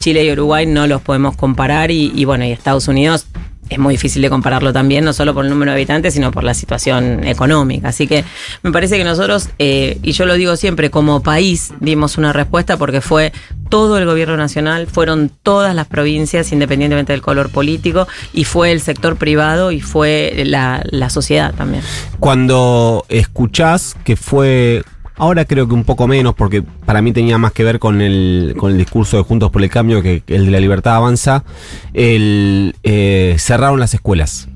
Chile 0.00 0.24
y 0.24 0.32
Uruguay 0.32 0.64
no 0.64 0.86
los 0.86 1.02
podemos 1.02 1.36
comparar 1.36 1.90
y, 1.90 2.24
bueno, 2.24 2.46
y 2.46 2.52
Estados 2.52 2.88
Unidos 2.88 3.26
es 3.68 3.78
muy 3.78 3.94
difícil 3.94 4.22
de 4.22 4.30
compararlo 4.30 4.72
también, 4.72 5.04
no 5.04 5.12
solo 5.12 5.34
por 5.34 5.44
el 5.44 5.50
número 5.50 5.70
de 5.72 5.76
habitantes, 5.76 6.14
sino 6.14 6.32
por 6.32 6.42
la 6.42 6.54
situación 6.54 7.22
económica. 7.24 7.90
Así 7.90 8.06
que 8.06 8.24
me 8.62 8.72
parece 8.72 8.96
que 8.96 9.04
nosotros, 9.04 9.50
eh, 9.58 9.98
y 10.02 10.12
yo 10.12 10.24
lo 10.24 10.34
digo 10.34 10.56
siempre, 10.56 10.90
como 10.90 11.22
país 11.22 11.74
dimos 11.80 12.16
una 12.16 12.32
respuesta 12.32 12.78
porque 12.78 13.02
fue 13.02 13.32
todo 13.68 13.98
el 13.98 14.06
gobierno 14.06 14.38
nacional, 14.38 14.86
fueron 14.86 15.30
todas 15.42 15.74
las 15.74 15.86
provincias, 15.86 16.50
independientemente 16.50 17.12
del 17.12 17.20
color 17.20 17.50
político, 17.50 18.08
y 18.32 18.44
fue 18.44 18.72
el 18.72 18.80
sector 18.80 19.16
privado 19.16 19.70
y 19.70 19.82
fue 19.82 20.42
la, 20.46 20.82
la 20.90 21.10
sociedad 21.10 21.54
también. 21.54 21.84
Cuando 22.18 23.04
escuchás 23.10 23.96
que 24.02 24.16
fue, 24.16 24.82
ahora 25.20 25.44
creo 25.44 25.68
que 25.68 25.74
un 25.74 25.84
poco 25.84 26.08
menos, 26.08 26.34
porque 26.34 26.62
para 26.62 27.02
mí 27.02 27.12
tenía 27.12 27.36
más 27.36 27.52
que 27.52 27.62
ver 27.62 27.78
con 27.78 28.00
el, 28.00 28.54
con 28.56 28.72
el 28.72 28.78
discurso 28.78 29.18
de 29.18 29.22
Juntos 29.22 29.50
por 29.50 29.62
el 29.62 29.68
Cambio 29.68 30.02
que 30.02 30.22
el 30.26 30.46
de 30.46 30.50
la 30.50 30.58
libertad 30.60 30.96
avanza, 30.96 31.44
el, 31.92 32.74
eh, 32.82 33.36
cerraron 33.38 33.78
las 33.78 33.92
escuelas 33.92 34.48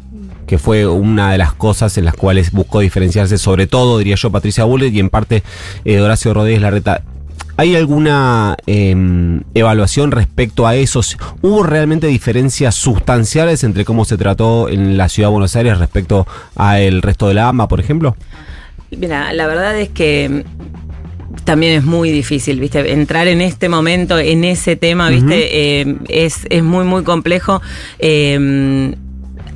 que 0.46 0.58
fue 0.58 0.86
una 0.86 1.32
de 1.32 1.38
las 1.38 1.54
cosas 1.54 1.96
en 1.96 2.04
las 2.04 2.14
cuales 2.14 2.50
buscó 2.52 2.80
diferenciarse, 2.80 3.38
sobre 3.38 3.66
todo, 3.66 3.98
diría 3.98 4.16
yo, 4.16 4.30
Patricia 4.30 4.64
Bullrich 4.64 4.92
y 4.94 5.00
en 5.00 5.08
parte 5.08 5.42
eh, 5.86 6.00
Horacio 6.00 6.34
Rodríguez 6.34 6.60
Larreta. 6.60 7.02
¿Hay 7.56 7.76
alguna 7.76 8.56
eh, 8.66 9.40
evaluación 9.54 10.10
respecto 10.10 10.66
a 10.66 10.74
eso? 10.74 11.00
¿Hubo 11.40 11.62
realmente 11.62 12.08
diferencias 12.08 12.74
sustanciales 12.74 13.64
entre 13.64 13.84
cómo 13.84 14.04
se 14.04 14.18
trató 14.18 14.68
en 14.68 14.98
la 14.98 15.08
ciudad 15.08 15.28
de 15.28 15.32
Buenos 15.32 15.56
Aires 15.56 15.78
respecto 15.78 16.26
al 16.56 17.00
resto 17.00 17.28
de 17.28 17.34
la 17.34 17.48
AMBA, 17.48 17.68
por 17.68 17.80
ejemplo? 17.80 18.16
Mira, 18.98 19.32
la 19.32 19.46
verdad 19.46 19.78
es 19.78 19.88
que 19.88 20.44
también 21.44 21.74
es 21.74 21.84
muy 21.84 22.10
difícil, 22.10 22.60
¿viste? 22.60 22.92
Entrar 22.92 23.28
en 23.28 23.40
este 23.40 23.68
momento, 23.68 24.18
en 24.18 24.44
ese 24.44 24.76
tema, 24.76 25.10
¿viste? 25.10 25.80
Eh, 25.80 25.96
es, 26.08 26.46
es 26.48 26.62
muy, 26.62 26.84
muy 26.84 27.02
complejo. 27.02 27.60
Eh, 27.98 28.94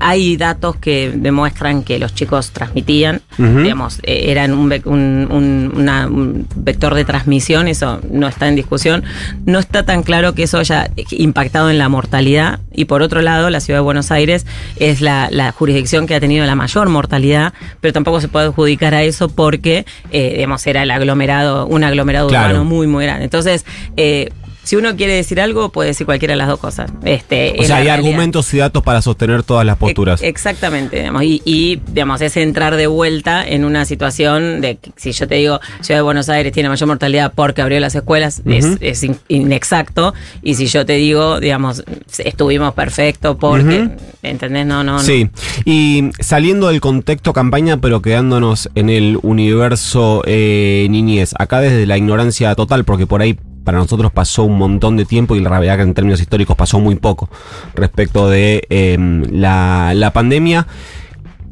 hay 0.01 0.37
datos 0.37 0.77
que 0.77 1.13
demuestran 1.15 1.83
que 1.83 1.99
los 1.99 2.15
chicos 2.15 2.51
transmitían, 2.51 3.21
Ujú. 3.39 3.61
digamos, 3.63 3.99
eh, 4.03 4.25
eran 4.31 4.53
un, 4.53 4.73
un- 4.85 5.29
un- 5.31 5.73
una- 5.75 6.07
un 6.07 6.47
vector 6.57 6.95
de 6.95 7.05
transmisión, 7.05 7.69
eso 7.69 8.01
no 8.11 8.29
está 8.29 8.49
en 8.49 8.57
discusión. 8.57 9.05
No 9.47 9.59
está 9.59 9.85
tan 9.85 10.03
claro 10.03 10.35
que 10.35 10.45
eso 10.45 10.59
haya 10.59 10.91
impactado 11.11 11.71
en 11.71 11.79
la 11.79 11.89
mortalidad. 11.89 12.61
Y 12.73 12.85
por 12.85 13.03
otro 13.03 13.23
lado, 13.23 13.51
la 13.51 13.61
ciudad 13.61 13.79
de 13.79 13.85
Buenos 13.85 14.11
Aires 14.11 14.47
es 14.77 15.01
la, 15.01 15.29
la 15.31 15.53
jurisdicción 15.53 16.07
que 16.07 16.15
ha 16.15 16.21
tenido 16.21 16.47
la 16.47 16.55
mayor 16.55 16.89
mortalidad, 16.89 17.53
pero 17.81 17.93
tampoco 17.93 18.21
se 18.21 18.29
puede 18.29 18.47
adjudicar 18.47 18.95
a 18.95 19.03
eso 19.03 19.29
porque, 19.29 19.85
eh, 20.11 20.33
digamos, 20.35 20.67
era 20.67 20.83
el 20.83 20.91
aglomerado, 20.91 21.67
un 21.67 21.85
aglomerado 21.85 22.29
Claro. 22.29 22.47
urbano 22.55 22.65
muy, 22.65 22.87
muy 22.87 23.05
grande. 23.05 23.25
Entonces, 23.25 23.65
eh, 23.97 24.31
si 24.69 24.77
uno 24.77 24.95
quiere 24.97 25.15
decir 25.15 25.41
algo, 25.41 25.71
puede 25.71 25.89
decir 25.89 26.05
cualquiera 26.05 26.33
de 26.35 26.37
las 26.39 26.49
dos 26.49 26.59
cosas. 26.61 26.91
Este, 27.05 27.55
O 27.59 27.63
sea, 27.65 27.77
hay 27.77 27.85
realidad. 27.85 27.95
argumentos 27.95 28.53
y 28.53 28.59
datos 28.59 28.83
para 28.83 29.01
sostener 29.01 29.43
todas 29.43 29.65
las 29.65 29.79
posturas. 29.79 30.21
Ex- 30.21 30.29
Exactamente, 30.29 30.99
digamos, 30.99 31.23
y, 31.23 31.41
y, 31.47 31.81
digamos, 31.91 32.21
es 32.21 32.37
entrar 32.37 32.77
de 32.77 32.87
vuelta 32.87 33.47
en 33.49 33.65
una 33.65 33.87
situación 33.87 34.61
de 34.61 34.77
que 34.77 34.91
si 34.97 35.13
yo 35.13 35.27
te 35.27 35.37
digo 35.37 35.59
Ciudad 35.81 35.99
de 36.01 36.03
Buenos 36.03 36.29
Aires 36.29 36.53
tiene 36.53 36.69
mayor 36.69 36.87
mortalidad 36.87 37.33
porque 37.35 37.63
abrió 37.63 37.81
las 37.81 37.95
escuelas, 37.95 38.43
es, 38.45 39.07
inexacto. 39.29 40.13
Y 40.43 40.55
si 40.55 40.67
yo 40.67 40.85
te 40.85 40.95
digo, 40.95 41.41
digamos, 41.41 41.83
estuvimos 42.19 42.75
perfecto 42.75 43.39
porque, 43.39 43.81
Ujú. 43.85 43.93
¿entendés? 44.23 44.67
No, 44.67 44.85
no, 44.85 44.93
no. 44.95 44.99
Sí, 44.99 45.31
y 45.65 46.11
saliendo 46.21 46.69
del 46.69 46.81
contexto 46.83 47.33
campaña, 47.33 47.81
pero 47.81 48.03
quedándonos 48.03 48.69
en 48.75 48.91
el 48.91 49.19
universo 49.23 50.23
eh, 50.27 50.87
niñez, 50.91 51.35
acá 51.39 51.61
desde 51.61 51.87
la 51.87 51.97
ignorancia 51.97 52.55
total, 52.55 52.85
porque 52.85 53.07
por 53.07 53.23
ahí 53.23 53.39
para 53.69 53.81
nosotros 53.81 54.11
pasó 54.11 54.45
un 54.45 54.57
montón 54.57 54.97
de 54.97 55.05
tiempo 55.05 55.37
y 55.37 55.41
la 55.41 55.51
realidad 55.51 55.77
que 55.77 55.83
en 55.83 55.93
términos 55.93 56.23
históricos 56.23 56.57
pasó 56.57 56.81
muy 56.81 56.95
poco 56.95 57.29
respecto 57.75 58.27
de 58.27 58.67
eh, 58.71 58.97
la, 59.31 59.93
la 59.95 60.11
pandemia. 60.15 60.67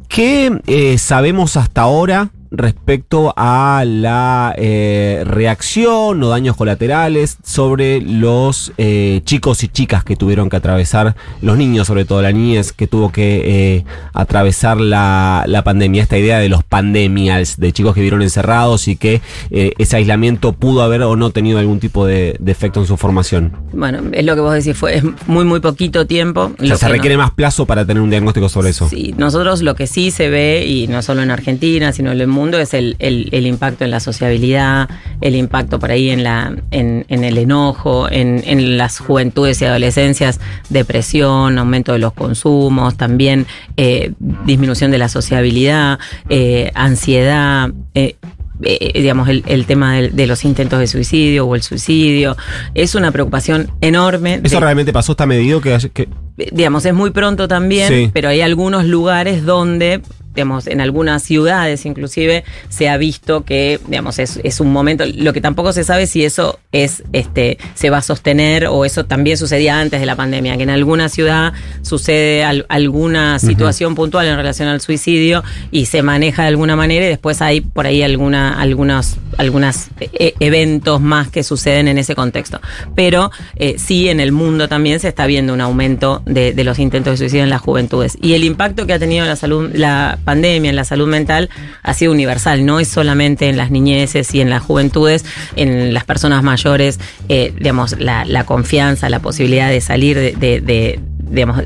¿Qué 0.07 0.59
eh, 0.65 0.97
sabemos 0.97 1.57
hasta 1.57 1.81
ahora 1.81 2.31
respecto 2.51 3.33
a 3.35 3.83
la 3.85 4.53
eh, 4.57 5.23
reacción 5.25 6.21
o 6.23 6.29
daños 6.29 6.55
colaterales 6.55 7.37
sobre 7.43 8.01
los 8.01 8.71
eh, 8.77 9.21
chicos 9.25 9.63
y 9.63 9.67
chicas 9.67 10.03
que 10.03 10.15
tuvieron 10.15 10.49
que 10.49 10.55
atravesar, 10.57 11.15
los 11.41 11.57
niños 11.57 11.87
sobre 11.87 12.05
todo, 12.05 12.21
la 12.21 12.31
niñez 12.31 12.71
que 12.73 12.87
tuvo 12.87 13.11
que 13.11 13.75
eh, 13.77 13.85
atravesar 14.13 14.79
la, 14.79 15.43
la 15.47 15.63
pandemia? 15.63 16.03
Esta 16.03 16.17
idea 16.17 16.39
de 16.39 16.49
los 16.49 16.63
pandemials, 16.63 17.57
de 17.57 17.71
chicos 17.71 17.93
que 17.95 18.01
vieron 18.01 18.21
encerrados 18.21 18.87
y 18.87 18.95
que 18.95 19.21
ese 19.49 19.95
aislamiento 19.97 20.53
pudo 20.53 20.81
haber 20.81 21.01
o 21.03 21.15
no 21.15 21.29
tenido 21.31 21.59
algún 21.59 21.79
tipo 21.79 22.05
de, 22.05 22.35
de 22.39 22.51
efecto 22.51 22.79
en 22.79 22.87
su 22.87 22.97
formación. 22.97 23.53
Bueno, 23.73 23.99
es 24.11 24.25
lo 24.25 24.35
que 24.35 24.41
vos 24.41 24.53
decís, 24.53 24.75
fue 24.77 24.95
es 24.97 25.03
muy, 25.27 25.45
muy 25.45 25.59
poquito 25.59 26.07
tiempo. 26.07 26.51
O 26.59 26.65
sea, 26.65 26.77
se 26.77 26.85
no- 26.87 26.91
requiere 26.93 27.17
más 27.17 27.31
plazo 27.31 27.65
para 27.65 27.85
tener 27.85 28.01
un 28.01 28.09
diagnóstico 28.09 28.49
sobre 28.49 28.69
eso. 28.69 28.87
Sí, 28.89 29.13
nosotros 29.17 29.61
lo 29.61 29.75
que 29.75 29.87
sí 29.87 30.11
se 30.11 30.29
ve, 30.29 30.65
y 30.65 30.87
no 30.87 31.01
solo 31.01 31.21
en 31.21 31.31
Argentina, 31.31 31.91
sino 31.93 32.11
en 32.11 32.19
el 32.21 32.27
mundo, 32.27 32.36
es 32.59 32.73
el, 32.73 32.95
el- 32.99 33.29
el 33.31 33.45
impacto 33.47 33.83
en 33.83 33.91
la 33.91 33.99
sociabilidad, 33.99 34.89
el 35.21 35.35
impacto 35.35 35.79
por 35.79 35.91
ahí 35.91 36.09
en, 36.09 36.23
la, 36.23 36.55
en, 36.71 37.05
en 37.09 37.23
el 37.23 37.37
enojo, 37.37 38.07
en, 38.11 38.43
en 38.45 38.77
las 38.77 38.99
juventudes 38.99 39.61
y 39.61 39.65
adolescencias, 39.65 40.39
depresión, 40.69 41.57
aumento 41.57 41.93
de 41.93 41.99
los 41.99 42.13
consumos, 42.13 42.95
también 42.97 43.45
eh, 43.77 44.13
disminución 44.45 44.91
de 44.91 44.97
la 44.97 45.09
sociabilidad, 45.09 45.99
eh, 46.29 46.71
ansiedad. 46.75 47.71
eh, 47.95 48.15
eh, 48.63 48.91
digamos, 48.99 49.29
el, 49.29 49.43
el 49.45 49.67
tema 49.67 49.97
de, 49.97 50.25
los 50.25 50.43
intentos 50.43 50.79
de 50.79 50.87
suicidio 50.87 51.45
o 51.45 51.53
el 51.53 51.61
suicidio, 51.61 52.35
es 52.73 52.95
una 52.95 53.11
preocupación 53.11 53.69
enorme. 53.81 54.41
¿Eso 54.43 54.55
de- 54.55 54.61
realmente 54.61 54.91
pasó? 54.91 55.11
¿Está 55.11 55.27
medido? 55.27 55.61
que, 55.61 55.77
que 55.93 56.09
digamos, 56.35 56.83
es 56.85 56.93
muy 56.95 57.11
pronto 57.11 57.47
también, 57.47 57.87
Sí. 57.87 58.09
pero 58.11 58.29
hay 58.29 58.41
algunos 58.41 58.85
lugares 58.85 59.45
donde, 59.45 60.01
digamos, 60.37 60.67
en 60.67 60.79
algunas 60.81 61.23
ciudades 61.23 61.85
inclusive, 61.85 62.43
se 62.69 62.87
ha 62.89 62.97
visto 62.97 63.43
que, 63.43 63.79
digamos, 63.87 64.19
es, 64.19 64.39
es 64.43 64.59
un 64.59 64.71
momento, 64.71 65.03
lo 65.05 65.33
que 65.33 65.41
tampoco 65.41 65.73
se 65.73 65.83
sabe 65.83 66.05
si 66.07 66.23
eso 66.23 66.59
es, 66.71 67.03
este, 67.11 67.57
se 67.73 67.89
va 67.89 67.97
a 67.97 68.01
sostener 68.01 68.67
o 68.67 68.85
eso 68.85 69.05
también 69.05 69.35
sucedía 69.37 69.79
antes 69.79 69.99
de 69.99 70.05
la 70.05 70.15
pandemia, 70.15 70.55
que 70.57 70.63
en 70.63 70.69
alguna 70.69 71.09
ciudad 71.09 71.53
sucede 71.81 72.43
al- 72.43 72.65
alguna 72.69 73.39
situación 73.39 73.95
puntual 73.95 74.27
en 74.27 74.35
relación 74.35 74.67
al 74.69 74.79
suicidio 74.79 75.43
y 75.71 75.87
se 75.87 76.03
maneja 76.03 76.43
de 76.43 76.49
alguna 76.49 76.75
manera 76.75 77.05
y 77.05 77.09
después 77.09 77.41
hay 77.41 77.61
por 77.61 77.87
ahí 77.87 78.03
alguna, 78.03 78.59
algunos, 78.61 79.17
algunas 79.37 79.89
eh, 79.99 80.33
eventos 80.39 81.01
más 81.01 81.29
que 81.29 81.43
suceden 81.43 81.87
en 81.87 81.97
ese 81.97 82.13
contexto. 82.13 82.61
Pero 82.95 83.31
eh, 83.55 83.75
sí 83.79 84.07
en 84.09 84.19
el 84.19 84.31
mundo 84.31 84.67
también 84.67 84.99
se 84.99 85.07
está 85.07 85.25
viendo 85.25 85.53
un 85.53 85.61
aumento 85.61 86.21
de, 86.25 86.53
de 86.53 86.63
los 86.63 86.77
intentos 86.77 87.13
de 87.13 87.17
suicidio 87.17 87.43
en 87.43 87.49
las 87.49 87.61
juventudes. 87.61 88.17
Y 88.21 88.33
el 88.33 88.43
impacto 88.43 88.85
que 88.85 88.93
ha 88.93 88.99
tenido 88.99 89.25
la 89.25 89.35
salud, 89.35 89.71
la 89.73 90.19
pandemia 90.27 90.69
en 90.69 90.75
la 90.75 90.83
salud 90.83 91.07
mental 91.07 91.49
ha 91.81 91.93
sido 91.93 92.11
universal, 92.11 92.65
no 92.65 92.79
es 92.81 92.89
solamente 92.89 93.47
en 93.49 93.55
las 93.57 93.71
niñeces 93.71 94.33
y 94.35 94.41
en 94.41 94.49
las 94.49 94.61
juventudes, 94.61 95.23
en 95.55 95.93
las 95.93 96.03
personas 96.03 96.43
mayores, 96.43 96.99
eh, 97.29 97.53
digamos, 97.57 97.95
la, 97.99 98.43
confianza, 98.43 99.09
la 99.09 99.19
posibilidad 99.19 99.69
de 99.69 99.79
salir 99.81 100.17
de, 100.17 100.33
de- 100.33 100.61
de- 100.61 100.99
digamos, 101.29 101.61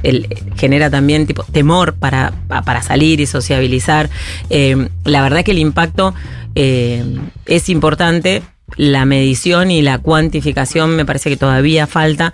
genera 0.57 0.89
también 0.89 1.27
tipo 1.27 1.43
temor 1.43 1.93
para, 1.93 2.33
pa- 2.47 2.61
para 2.61 2.81
salir 2.81 3.19
y 3.19 3.25
sociabilizar. 3.25 4.09
Eh, 4.49 4.87
la 5.05 5.21
verdad 5.21 5.43
que 5.43 5.51
el 5.51 5.59
impacto 5.59 6.13
eh, 6.55 7.03
es 7.45 7.67
importante. 7.69 8.41
La 8.77 9.05
medición 9.05 9.69
y 9.69 9.81
la 9.81 9.97
cuantificación 9.97 10.95
me 10.95 11.05
parece 11.05 11.29
que 11.29 11.35
todavía 11.37 11.87
falta, 11.87 12.31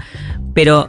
pero 0.53 0.87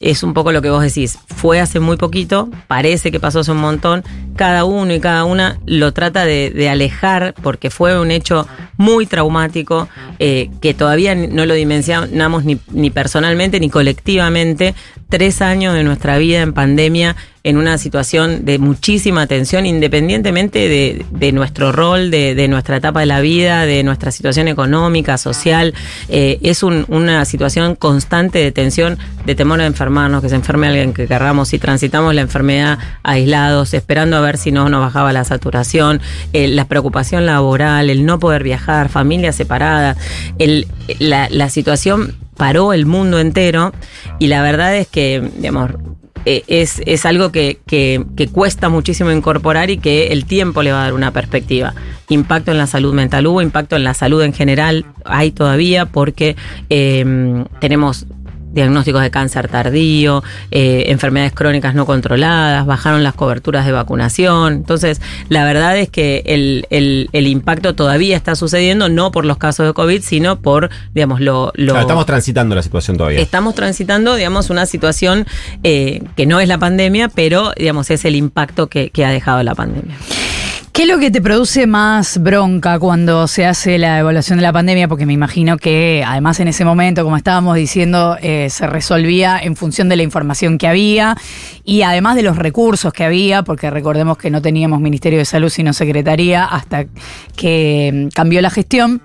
es 0.00 0.22
un 0.22 0.34
poco 0.34 0.52
lo 0.52 0.60
que 0.62 0.70
vos 0.70 0.82
decís. 0.82 1.18
Fue 1.34 1.60
hace 1.60 1.80
muy 1.80 1.96
poquito, 1.96 2.50
parece 2.66 3.10
que 3.10 3.20
pasó 3.20 3.40
hace 3.40 3.52
un 3.52 3.58
montón. 3.58 4.04
Cada 4.36 4.64
uno 4.64 4.92
y 4.92 5.00
cada 5.00 5.24
una 5.24 5.58
lo 5.64 5.92
trata 5.92 6.24
de, 6.24 6.68
alejar 6.68 7.34
porque 7.42 7.70
fue 7.70 7.98
un 7.98 8.10
hecho 8.10 8.46
muy 8.76 9.06
traumático 9.06 9.88
eh, 10.18 10.50
que 10.60 10.74
todavía 10.74 11.14
no 11.14 11.46
lo 11.46 11.54
dimensionamos 11.54 12.44
ni, 12.44 12.58
ni 12.70 12.90
personalmente 12.90 13.60
ni 13.60 13.70
colectivamente. 13.70 14.74
Tres 15.08 15.40
años 15.40 15.72
de 15.74 15.84
nuestra 15.84 16.18
vida 16.18 16.42
en 16.42 16.52
pandemia 16.52 17.16
en 17.44 17.58
una 17.58 17.78
situación 17.78 18.44
de 18.44 18.58
muchísima 18.58 19.28
tensión, 19.28 19.66
independientemente 19.66 20.68
de, 20.68 21.06
de 21.12 21.30
nuestro 21.30 21.70
rol, 21.70 22.10
de, 22.10 22.34
de 22.34 22.48
nuestra 22.48 22.78
etapa 22.78 22.98
de 23.00 23.06
la 23.06 23.20
vida, 23.20 23.66
de 23.66 23.84
nuestra 23.84 24.10
situación 24.10 24.48
económica, 24.48 25.16
social. 25.16 25.72
Eh, 26.08 26.38
es 26.42 26.64
un- 26.64 26.84
una 26.88 27.24
situación 27.24 27.76
constante 27.76 28.40
de 28.40 28.50
tensión, 28.50 28.98
de 29.24 29.36
temor 29.36 29.60
a 29.60 29.66
enfermarnos, 29.86 30.20
que 30.20 30.28
se 30.28 30.34
enferme 30.34 30.66
alguien 30.66 30.92
que 30.92 31.06
querramos, 31.06 31.52
y 31.54 31.60
transitamos 31.60 32.12
la 32.12 32.22
enfermedad 32.22 32.78
aislados, 33.04 33.72
esperando 33.72 34.16
a 34.16 34.20
ver 34.20 34.36
si 34.36 34.50
no 34.50 34.68
nos 34.68 34.80
bajaba 34.80 35.12
la 35.12 35.22
saturación, 35.24 36.00
la 36.32 36.64
preocupación 36.64 37.24
laboral, 37.24 37.88
el 37.88 38.04
no 38.04 38.18
poder 38.18 38.42
viajar, 38.42 38.88
familias 38.88 39.36
separadas, 39.36 39.96
el, 40.40 40.66
la, 40.98 41.48
situación 41.50 42.16
paró 42.36 42.72
el 42.72 42.84
mundo 42.84 43.20
entero 43.20 43.72
y 44.18 44.26
la 44.26 44.42
verdad 44.42 44.74
es 44.76 44.88
que, 44.88 45.30
digamos, 45.36 45.70
eh, 46.24 46.42
es, 46.48 46.82
es 46.84 47.06
algo 47.06 47.30
que, 47.30 47.60
que- 47.66 48.04
cuesta 48.32 48.68
muchísimo 48.68 49.12
incorporar 49.12 49.70
y 49.70 49.78
que 49.78 50.08
el 50.08 50.24
tiempo 50.24 50.64
le 50.64 50.72
va 50.72 50.80
a 50.80 50.84
dar 50.86 50.94
una 50.94 51.12
perspectiva. 51.12 51.74
Impacto 52.08 52.50
en 52.50 52.58
la 52.58 52.66
salud 52.66 52.92
mental 52.92 53.28
hubo, 53.28 53.40
impacto 53.40 53.76
en 53.76 53.84
la 53.84 53.94
salud 53.94 54.20
en 54.22 54.32
general 54.32 54.84
hay 55.04 55.30
todavía 55.30 55.86
porque 55.86 56.34
eh, 56.70 57.44
tenemos 57.60 58.06
diagnósticos 58.56 59.02
de 59.02 59.12
cáncer 59.12 59.46
tardío, 59.46 60.24
eh, 60.50 60.86
enfermedades 60.88 61.32
crónicas 61.32 61.74
no 61.76 61.86
controladas, 61.86 62.66
bajaron 62.66 63.04
las 63.04 63.14
coberturas 63.14 63.64
de 63.66 63.70
vacunación. 63.70 64.54
Entonces, 64.54 65.00
la 65.28 65.44
verdad 65.44 65.76
es 65.78 65.88
que 65.88 66.24
el, 66.26 66.66
el- 66.70 67.08
el 67.12 67.26
impacto 67.28 67.74
todavía 67.76 68.16
está 68.16 68.34
sucediendo, 68.34 68.88
no 68.88 69.12
por 69.12 69.24
los 69.24 69.36
casos 69.38 69.66
de 69.66 69.72
COVID, 69.72 70.02
sino 70.02 70.40
por, 70.40 70.70
digamos, 70.94 71.20
lo... 71.20 71.52
lo 71.54 71.72
Claro, 71.72 71.80
estamos 71.82 72.06
transitando 72.06 72.54
la 72.56 72.62
situación 72.62 72.96
todavía. 72.96 73.20
Estamos 73.20 73.54
transitando, 73.54 74.14
digamos, 74.16 74.50
una 74.50 74.66
situación 74.66 75.26
eh, 75.62 76.02
que 76.16 76.26
no 76.26 76.40
es 76.40 76.48
la 76.48 76.58
pandemia, 76.58 77.08
pero, 77.08 77.52
digamos, 77.56 77.90
es 77.90 78.04
el 78.04 78.16
impacto 78.16 78.66
que, 78.68 78.90
que 78.90 79.04
ha 79.04 79.10
dejado 79.10 79.42
la 79.42 79.54
pandemia. 79.54 79.94
¿Qué 80.76 80.82
es 80.82 80.88
lo 80.90 80.98
que 80.98 81.10
te 81.10 81.22
produce 81.22 81.66
más 81.66 82.18
bronca 82.18 82.78
cuando 82.78 83.26
se 83.28 83.46
hace 83.46 83.78
la 83.78 83.98
evaluación 83.98 84.36
de 84.36 84.42
la 84.42 84.52
pandemia? 84.52 84.88
Porque 84.88 85.06
me 85.06 85.14
imagino 85.14 85.56
que 85.56 86.04
además 86.06 86.38
en 86.38 86.48
ese 86.48 86.66
momento, 86.66 87.02
como 87.02 87.16
estábamos 87.16 87.56
diciendo, 87.56 88.18
eh, 88.20 88.50
se 88.50 88.66
resolvía 88.66 89.38
en 89.38 89.56
función 89.56 89.88
de 89.88 89.96
la 89.96 90.02
información 90.02 90.58
que 90.58 90.68
había 90.68 91.16
y 91.64 91.80
además 91.80 92.14
de 92.14 92.24
los 92.24 92.36
recursos 92.36 92.92
que 92.92 93.04
había, 93.04 93.42
porque 93.42 93.70
recordemos 93.70 94.18
que 94.18 94.30
no 94.30 94.42
teníamos 94.42 94.82
Ministerio 94.82 95.18
de 95.18 95.24
Salud 95.24 95.48
sino 95.48 95.72
Secretaría 95.72 96.44
hasta 96.44 96.84
que 97.34 97.90
mm, 97.94 98.08
cambió 98.08 98.42
la 98.42 98.50
gestión. 98.50 99.00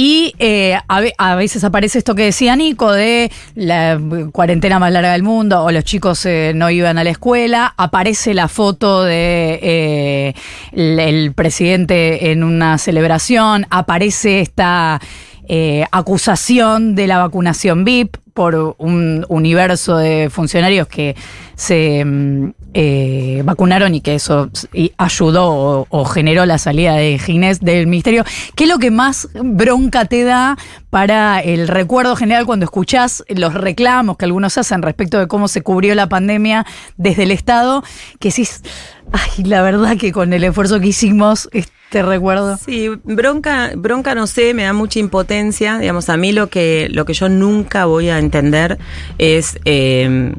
Y 0.00 0.32
eh, 0.38 0.78
a, 0.86 1.00
ve- 1.00 1.12
a 1.18 1.34
veces 1.34 1.64
aparece 1.64 1.98
esto 1.98 2.14
que 2.14 2.22
decía 2.22 2.54
Nico 2.54 2.92
de 2.92 3.32
la 3.56 4.00
cuarentena 4.30 4.78
más 4.78 4.92
larga 4.92 5.10
del 5.10 5.24
mundo 5.24 5.64
o 5.64 5.72
los 5.72 5.82
chicos 5.82 6.24
eh, 6.24 6.52
no 6.54 6.70
iban 6.70 6.98
a 6.98 7.02
la 7.02 7.10
escuela. 7.10 7.74
Aparece 7.76 8.32
la 8.32 8.46
foto 8.46 9.02
de 9.02 9.58
eh, 9.60 10.34
el, 10.70 11.00
el 11.00 11.32
presidente 11.32 12.30
en 12.30 12.44
una 12.44 12.78
celebración. 12.78 13.66
Aparece 13.70 14.40
esta 14.40 15.00
eh, 15.48 15.84
acusación 15.90 16.94
de 16.94 17.08
la 17.08 17.18
vacunación 17.18 17.82
VIP 17.84 18.18
por 18.34 18.76
un 18.78 19.26
universo 19.28 19.96
de 19.96 20.30
funcionarios 20.30 20.86
que 20.86 21.16
se 21.56 22.04
mm, 22.04 22.50
eh, 22.80 23.42
vacunaron 23.44 23.92
y 23.96 24.00
que 24.00 24.14
eso 24.14 24.50
ayudó 24.98 25.84
o, 25.90 26.04
generó 26.04 26.46
la 26.46 26.58
salida 26.58 26.94
de 26.94 27.18
Ginés 27.18 27.58
del 27.58 27.88
ministerio. 27.88 28.22
¿Qué 28.54 28.64
es 28.64 28.70
lo 28.70 28.78
que 28.78 28.92
más 28.92 29.28
bronca 29.34 30.04
te 30.04 30.22
da 30.22 30.56
para 30.88 31.40
el 31.40 31.66
recuerdo 31.66 32.14
general 32.14 32.46
cuando 32.46 32.66
escuchás 32.66 33.24
los 33.30 33.54
reclamos 33.54 34.16
que 34.16 34.26
algunos 34.26 34.56
hacen 34.58 34.82
respecto 34.82 35.18
de 35.18 35.26
cómo 35.26 35.48
se 35.48 35.62
cubrió 35.62 35.96
la 35.96 36.08
pandemia 36.08 36.66
desde 36.96 37.24
el 37.24 37.32
Estado? 37.32 37.82
Que 38.20 38.28
decís, 38.28 38.62
ay, 39.10 39.42
la 39.42 39.60
verdad 39.62 39.96
que 39.96 40.12
con 40.12 40.32
el 40.32 40.44
esfuerzo 40.44 40.78
que 40.78 40.86
hicimos, 40.86 41.48
este 41.50 42.04
recuerdo. 42.04 42.58
Sí, 42.58 42.90
bronca, 43.02 43.72
bronca 43.74 44.14
no 44.14 44.28
sé, 44.28 44.54
me 44.54 44.62
da 44.62 44.72
mucha 44.72 45.00
impotencia. 45.00 45.78
Digamos, 45.78 46.08
a 46.10 46.16
mí 46.16 46.30
lo 46.30 46.48
que, 46.48 46.86
lo 46.92 47.04
que 47.06 47.14
yo 47.14 47.28
nunca 47.28 47.86
voy 47.86 48.08
a 48.08 48.20
entender 48.20 48.78
es 49.18 49.58
eh, 49.64 50.32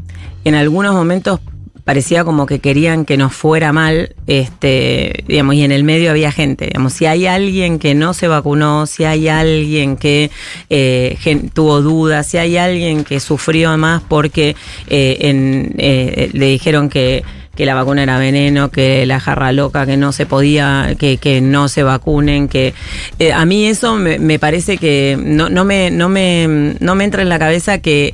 en 0.45 0.55
algunos 0.55 0.93
momentos 0.93 1.41
parecía 1.89 2.23
como 2.23 2.45
que 2.45 2.59
querían 2.59 3.03
que 3.03 3.17
nos 3.17 3.33
fuera 3.33 3.73
mal, 3.73 4.13
este, 4.27 5.23
digamos, 5.27 5.55
y 5.55 5.63
en 5.63 5.71
el 5.71 5.83
medio 5.83 6.11
había 6.11 6.31
gente, 6.31 6.65
digamos, 6.65 6.93
si 6.93 7.07
hay 7.07 7.25
alguien 7.25 7.79
que 7.79 7.95
no 7.95 8.13
se 8.13 8.27
vacunó, 8.27 8.85
si 8.85 9.05
hay 9.05 9.27
alguien 9.27 9.97
que 9.97 10.29
eh, 10.69 11.17
tuvo 11.51 11.81
dudas, 11.81 12.27
si 12.27 12.37
hay 12.37 12.57
alguien 12.57 13.03
que 13.03 13.19
sufrió 13.19 13.75
más 13.75 14.03
porque 14.07 14.55
eh, 14.87 15.17
en, 15.21 15.73
eh, 15.79 16.29
le 16.31 16.45
dijeron 16.45 16.89
que 16.89 17.23
que 17.55 17.65
la 17.65 17.73
vacuna 17.73 18.03
era 18.03 18.17
veneno, 18.19 18.69
que 18.69 19.05
la 19.05 19.19
jarra 19.19 19.51
loca, 19.51 19.85
que 19.85 19.97
no 19.97 20.13
se 20.13 20.25
podía, 20.25 20.95
que, 20.97 21.17
que 21.17 21.41
no 21.41 21.67
se 21.67 21.83
vacunen, 21.83 22.47
que 22.47 22.73
eh, 23.17 23.33
a 23.33 23.43
mí 23.45 23.65
eso 23.65 23.95
me, 23.95 24.17
me 24.17 24.39
parece 24.39 24.77
que 24.77 25.17
no, 25.19 25.49
no 25.49 25.65
me, 25.65 25.91
no 25.91 26.07
me, 26.07 26.75
no 26.79 26.95
me 26.95 27.03
entra 27.03 27.21
en 27.21 27.27
la 27.27 27.37
cabeza 27.37 27.79
que 27.79 28.13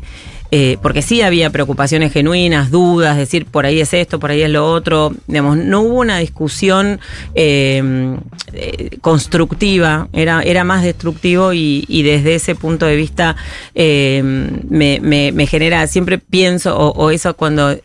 eh, 0.51 0.77
porque 0.81 1.01
sí 1.01 1.21
había 1.21 1.49
preocupaciones 1.49 2.13
genuinas, 2.13 2.71
dudas, 2.71 3.17
decir 3.17 3.45
por 3.45 3.65
ahí 3.65 3.81
es 3.81 3.93
esto, 3.93 4.19
por 4.19 4.31
ahí 4.31 4.41
es 4.41 4.49
lo 4.49 4.65
otro. 4.71 5.11
Digamos, 5.27 5.57
no 5.57 5.81
hubo 5.81 5.99
una 5.99 6.17
discusión 6.19 6.99
eh, 7.33 8.15
eh, 8.53 8.97
constructiva, 9.01 10.07
era, 10.13 10.41
era 10.43 10.63
más 10.63 10.83
destructivo 10.83 11.53
y, 11.53 11.85
desde 12.03 12.35
ese 12.35 12.55
punto 12.55 12.85
de 12.85 12.95
vista 12.95 13.35
eh, 13.73 14.21
me, 14.69 14.99
me- 15.01 15.47
genera, 15.47 15.85
siempre 15.87 16.17
pienso, 16.19 16.77
o, 16.77 17.09
eso 17.11 17.35
cuando 17.35 17.75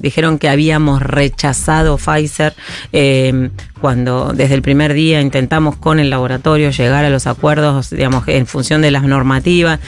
dijeron 0.00 0.38
que 0.38 0.48
habíamos 0.48 1.02
rechazado 1.02 1.96
Pfizer, 1.98 2.54
eh, 2.92 3.50
cuando 3.80 4.32
desde 4.34 4.54
el 4.54 4.62
primer 4.62 4.94
día 4.94 5.20
intentamos 5.20 5.76
con 5.76 6.00
el 6.00 6.08
laboratorio 6.10 6.70
llegar 6.70 7.04
a 7.04 7.10
los 7.10 7.26
acuerdos, 7.26 7.90
digamos, 7.90 8.26
en 8.28 8.46
función 8.46 8.80
de 8.82 8.90
las 8.90 9.02
normativas, 9.04 9.80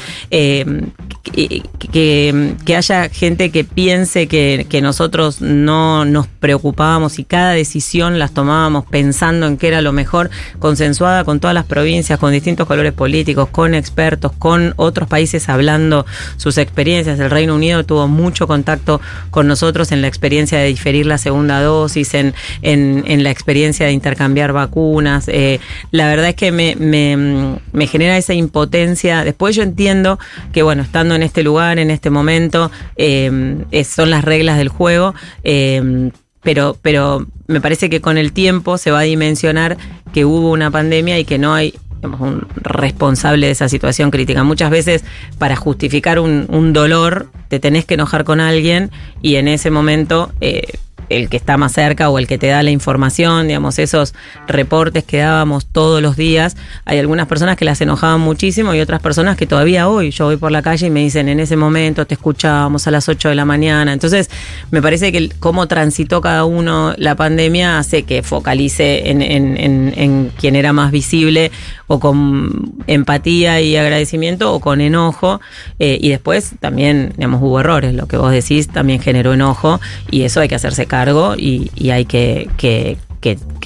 que, 1.31 2.75
haya 2.77 3.09
gente 3.09 3.51
que 3.51 3.65
piense 3.65 4.27
que, 4.29 4.81
nosotros 4.83 5.41
no 5.41 6.05
nos 6.05 6.27
preocupábamos 6.27 7.19
y 7.19 7.25
cada 7.25 7.53
decisión 7.53 8.19
las 8.19 8.33
tomábamos 8.33 8.85
pensando 8.85 9.47
en 9.47 9.57
qué 9.57 9.69
era 9.69 9.81
lo 9.81 9.93
mejor, 9.93 10.31
consensuada 10.59 11.25
con 11.25 11.41
todas 11.41 11.55
las 11.55 11.65
provincias, 11.65 12.19
con 12.19 12.31
distintos 12.33 12.67
colores 12.67 12.93
políticos, 12.93 13.49
con 13.51 13.75
expertos, 13.75 14.33
con 14.39 14.75
otros 14.77 15.09
países 15.09 15.49
hablando 15.49 16.05
sus 16.37 16.59
experiencias. 16.59 17.19
El 17.19 17.31
Reino 17.31 17.55
Unido 17.55 17.85
tuvo 17.85 18.07
mucho 18.07 18.47
contacto 18.47 19.01
con 19.31 19.47
nosotros 19.47 19.93
en 19.93 20.03
la 20.03 20.09
experiencia 20.09 20.59
de 20.59 20.67
diferir 20.67 21.07
la 21.07 21.19
segunda 21.19 21.63
dosis, 21.63 22.15
en, 22.15 22.35
en, 22.63 23.05
en 23.07 23.25
la 23.25 23.31
experiencia 23.31 23.87
de 23.87 23.93
intercambiar 23.93 24.53
vacunas. 24.53 25.29
Eh, 25.29 25.59
la 25.91 26.09
verdad 26.09 26.29
es 26.29 26.37
que 26.37 26.53
me, 26.53 26.77
me, 26.77 27.59
me 27.73 27.87
genera 27.87 28.17
esa 28.17 28.35
impotencia. 28.35 29.25
Después 29.25 29.57
yo 29.57 29.63
entiendo 29.63 30.19
que, 30.53 30.63
bueno, 30.63 30.83
estando 30.83 31.16
en 31.17 31.25
este 31.25 31.43
lugar, 31.43 31.79
en 31.79 31.91
este 31.91 32.11
momento, 32.11 32.71
eh, 32.97 33.65
son 33.85 34.11
las 34.11 34.25
reglas 34.25 34.59
del 34.59 34.69
juego. 34.69 35.15
eh, 35.43 36.11
pero, 36.47 36.77
pero 36.81 37.27
me 37.49 37.61
parece 37.61 37.91
que 37.91 38.01
con 38.01 38.19
el 38.19 38.33
tiempo 38.33 38.79
se 38.79 38.93
va 38.93 39.01
a 39.01 39.03
dimensionar 39.03 39.77
que 40.15 40.25
hubo 40.25 40.53
una 40.53 40.71
pandemia 40.71 41.19
y 41.19 41.25
que 41.25 41.39
no 41.39 41.53
hay 41.53 41.75
un 42.03 42.47
responsable 42.55 43.47
de 43.47 43.53
esa 43.53 43.69
situación 43.69 44.13
crítica. 44.13 44.45
Muchas 44.45 44.71
veces 44.71 45.05
para 45.39 45.57
justificar 45.57 46.21
un, 46.21 46.47
un 46.49 46.73
dolor 46.73 47.31
te 47.49 47.59
tenés 47.59 47.85
que 47.85 47.95
enojar 47.95 48.23
con 48.23 48.41
alguien 48.41 48.93
y 49.23 49.37
en 49.37 49.49
ese 49.49 49.73
momento 49.73 50.31
eh, 50.41 50.79
el 51.09 51.29
que 51.29 51.37
está 51.37 51.57
más 51.57 51.73
cerca 51.73 52.09
o 52.11 52.19
el 52.19 52.27
que 52.27 52.39
te 52.39 52.49
da 52.49 52.63
la 52.63 52.71
información, 52.71 53.47
digamos, 53.49 53.79
esos 53.79 54.15
reportes 54.47 55.05
que 55.05 55.19
dábamos 55.19 55.67
todos 55.67 56.03
los 56.03 56.17
días, 56.17 56.57
hay 56.85 56.99
algunas 56.99 57.27
personas 57.27 57.57
que 57.57 57.65
las 57.65 57.81
enojaban 57.81 58.21
muchísimo 58.21 58.75
y 58.75 58.81
otras 58.81 59.01
personas 59.01 59.37
que 59.37 59.47
todavía 59.47 59.89
hoy, 59.89 60.11
yo 60.11 60.27
voy 60.27 60.37
por 60.37 60.51
la 60.53 60.63
calle 60.63 60.87
y 60.87 60.91
me 60.91 61.01
dicen, 61.01 61.29
en 61.29 61.41
ese 61.41 61.57
momento 61.57 62.07
te 62.07 62.15
escuchábamos 62.15 62.87
a 62.87 62.91
las 62.91 63.09
8 63.09 63.29
de 63.29 63.35
la 63.35 63.45
mañana. 63.45 63.93
Entonces, 63.93 64.31
me 64.71 64.83
parece 64.83 65.13
que 65.13 65.31
cómo 65.41 65.69
transitó 65.69 66.21
cada 66.21 66.45
uno 66.45 66.95
la 66.97 67.15
pandemia 67.15 67.79
hace 67.79 68.03
que 68.03 68.23
focalice 68.23 69.11
en, 69.11 69.23
en- 69.23 69.57
en- 69.57 69.93
en 69.97 70.33
quien 70.39 70.57
era 70.57 70.73
más 70.73 70.91
visible 70.91 71.51
o 71.87 72.01
con 72.01 72.73
empatía 72.89 73.61
y 73.61 73.77
agradecimiento 73.77 74.53
o 74.53 74.61
con 74.61 74.81
enojo. 74.81 75.41
eh, 75.79 75.99
y 76.01 76.09
después 76.11 76.53
también, 76.61 77.13
digamos, 77.17 77.41
hubo 77.43 77.61
errores. 77.61 77.95
Lo 77.95 78.07
que 78.09 78.17
vos 78.17 78.33
decís 78.33 78.69
también 78.69 79.01
generó 79.01 79.35
enojo 79.35 79.81
y 80.11 80.23
eso 80.23 80.41
hay 80.41 80.49
que 80.49 80.55
hacerse 80.57 80.87
cargo 80.87 80.96
y, 81.37 81.91
hay 81.91 82.05
que 82.07 82.99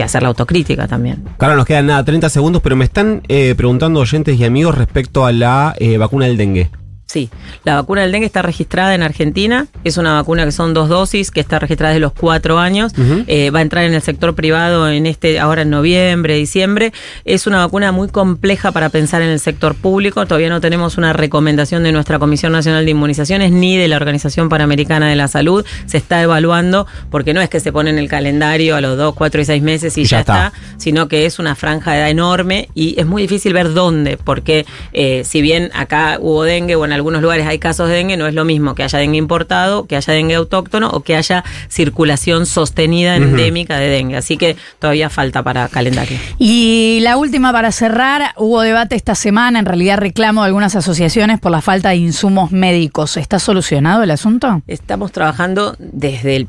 hacer 0.03 0.23
la 0.23 0.29
autocrítica 0.29 0.87
también. 0.89 1.25
Claro, 1.39 1.57
nos 1.57 1.67
quedan 1.67 1.87
nada, 1.87 2.05
30 2.05 2.29
segundos, 2.29 2.63
pero 2.63 2.77
me 2.77 2.85
están 2.85 3.23
eh, 3.29 3.55
preguntando 3.57 4.01
oyentes 4.01 4.39
y 4.39 4.45
amigos 4.45 4.77
respecto 4.77 5.27
a 5.27 5.33
la 5.33 5.75
eh, 5.79 5.99
vacuna 5.99 6.27
del 6.27 6.37
dengue. 6.37 6.71
Sí, 7.11 7.29
la 7.65 7.75
vacuna 7.75 8.03
del 8.03 8.13
dengue 8.13 8.27
está 8.27 8.41
registrada 8.41 8.95
en 8.95 9.03
Argentina. 9.03 9.67
Es 9.83 9.97
una 9.97 10.15
vacuna 10.15 10.45
que 10.45 10.53
son 10.53 10.75
dos 10.75 10.89
dosis, 10.89 11.33
que 11.33 11.41
está 11.41 11.59
registrada 11.59 11.93
desde 11.93 12.03
los 12.03 12.13
cuatro 12.13 12.61
años. 12.61 12.93
Eh, 13.27 13.51
va 13.51 13.59
a 13.59 13.63
entrar 13.63 13.83
en 13.85 13.95
el 13.95 14.01
sector 14.01 14.37
privado 14.37 14.89
en 14.89 15.07
este, 15.07 15.41
ahora 15.41 15.63
en 15.63 15.71
noviembre, 15.71 16.37
diciembre. 16.37 16.93
Es 17.25 17.49
una 17.49 17.59
vacuna 17.59 17.91
muy 17.91 18.07
compleja 18.07 18.71
para 18.71 18.91
pensar 18.91 19.23
en 19.23 19.31
el 19.31 19.41
sector 19.41 19.75
público. 19.75 20.25
Todavía 20.25 20.51
no 20.51 20.61
tenemos 20.61 20.99
una 20.99 21.13
recomendación 21.13 21.83
de 21.83 21.91
nuestra 21.91 22.21
Comisión 22.21 22.53
Nacional 22.53 22.85
de 22.85 22.93
Inmunizaciones 22.93 23.51
ni 23.51 23.77
de 23.77 23.89
la 23.89 23.97
Organización 23.97 24.49
Panamericana 24.49 25.09
de 25.09 25.17
la 25.17 25.27
Salud. 25.27 25.67
Se 25.87 25.97
está 25.97 26.23
evaluando 26.23 26.87
porque 27.11 27.35
no 27.35 27.41
es 27.41 27.49
que 27.49 27.59
se 27.59 27.73
pone 27.73 27.91
en 27.91 27.99
el 27.99 28.07
calendario 28.07 28.77
a 28.77 28.81
los 28.81 28.97
dos, 28.97 29.17
cuatro 29.17 29.41
y 29.41 29.45
seis 29.45 29.65
meses 29.65 29.99
y, 29.99 30.03
Y 30.03 30.05
ya 30.05 30.19
ya, 30.19 30.21
está. 30.21 30.47
está 30.47 30.59
sino 30.77 31.09
que 31.09 31.27
es 31.27 31.41
una 31.41 31.57
franja 31.57 31.91
de 31.91 31.99
edad 31.99 32.11
enorme 32.11 32.69
y 32.73 33.01
es 33.01 33.07
muy 33.07 33.23
difícil 33.23 33.53
ver 33.53 33.75
dónde, 33.75 34.17
porque 34.17 34.65
eh, 34.93 35.23
si 35.25 35.43
bien 35.43 35.71
acá 35.75 36.19
hubo 36.21 36.45
dengue 36.45 36.77
o 36.77 36.85
en 36.85 37.00
algunos 37.01 37.23
lugares 37.23 37.47
hay 37.47 37.59
casos 37.59 37.89
de 37.89 37.95
dengue, 37.97 38.17
no 38.17 38.27
es 38.27 38.35
lo 38.35 38.45
mismo 38.45 38.75
que 38.75 38.83
haya 38.83 38.99
dengue 38.99 39.19
importado, 39.19 39.87
que 39.87 39.97
haya 39.97 40.13
dengue 40.13 40.35
autóctono 40.35 40.91
o 40.91 41.01
que 41.01 41.17
haya 41.17 41.45
circulación 41.69 42.47
sostenida 42.47 43.17
endémica 43.17 43.79
de 43.79 43.89
dengue. 43.89 44.17
Así 44.17 44.37
que 44.37 44.57
todavía 44.79 45.09
falta 45.09 45.43
para 45.43 45.69
calendario. 45.69 46.19
Y 46.39 46.99
la 47.03 47.17
última 47.17 47.53
para 47.53 47.73
cerrar, 47.73 48.35
hubo 48.37 48.61
debate 48.61 48.97
esta 48.97 49.15
semana, 49.15 49.59
en 49.59 49.67
realidad 49.67 49.99
reclamo 49.99 50.43
de 50.43 50.49
algunas 50.49 50.77
asociaciones 50.77 51.41
por 51.41 51.51
la 51.53 51.63
falta 51.63 51.89
de 51.89 51.97
insumos 51.97 52.53
médicos. 52.53 53.17
¿Está 53.17 53.39
solucionado 53.39 54.03
el 54.03 54.11
asunto? 54.11 54.63
Estamos 54.67 55.13
trabajando 55.13 55.77
desde 55.79 56.37
el 56.37 56.49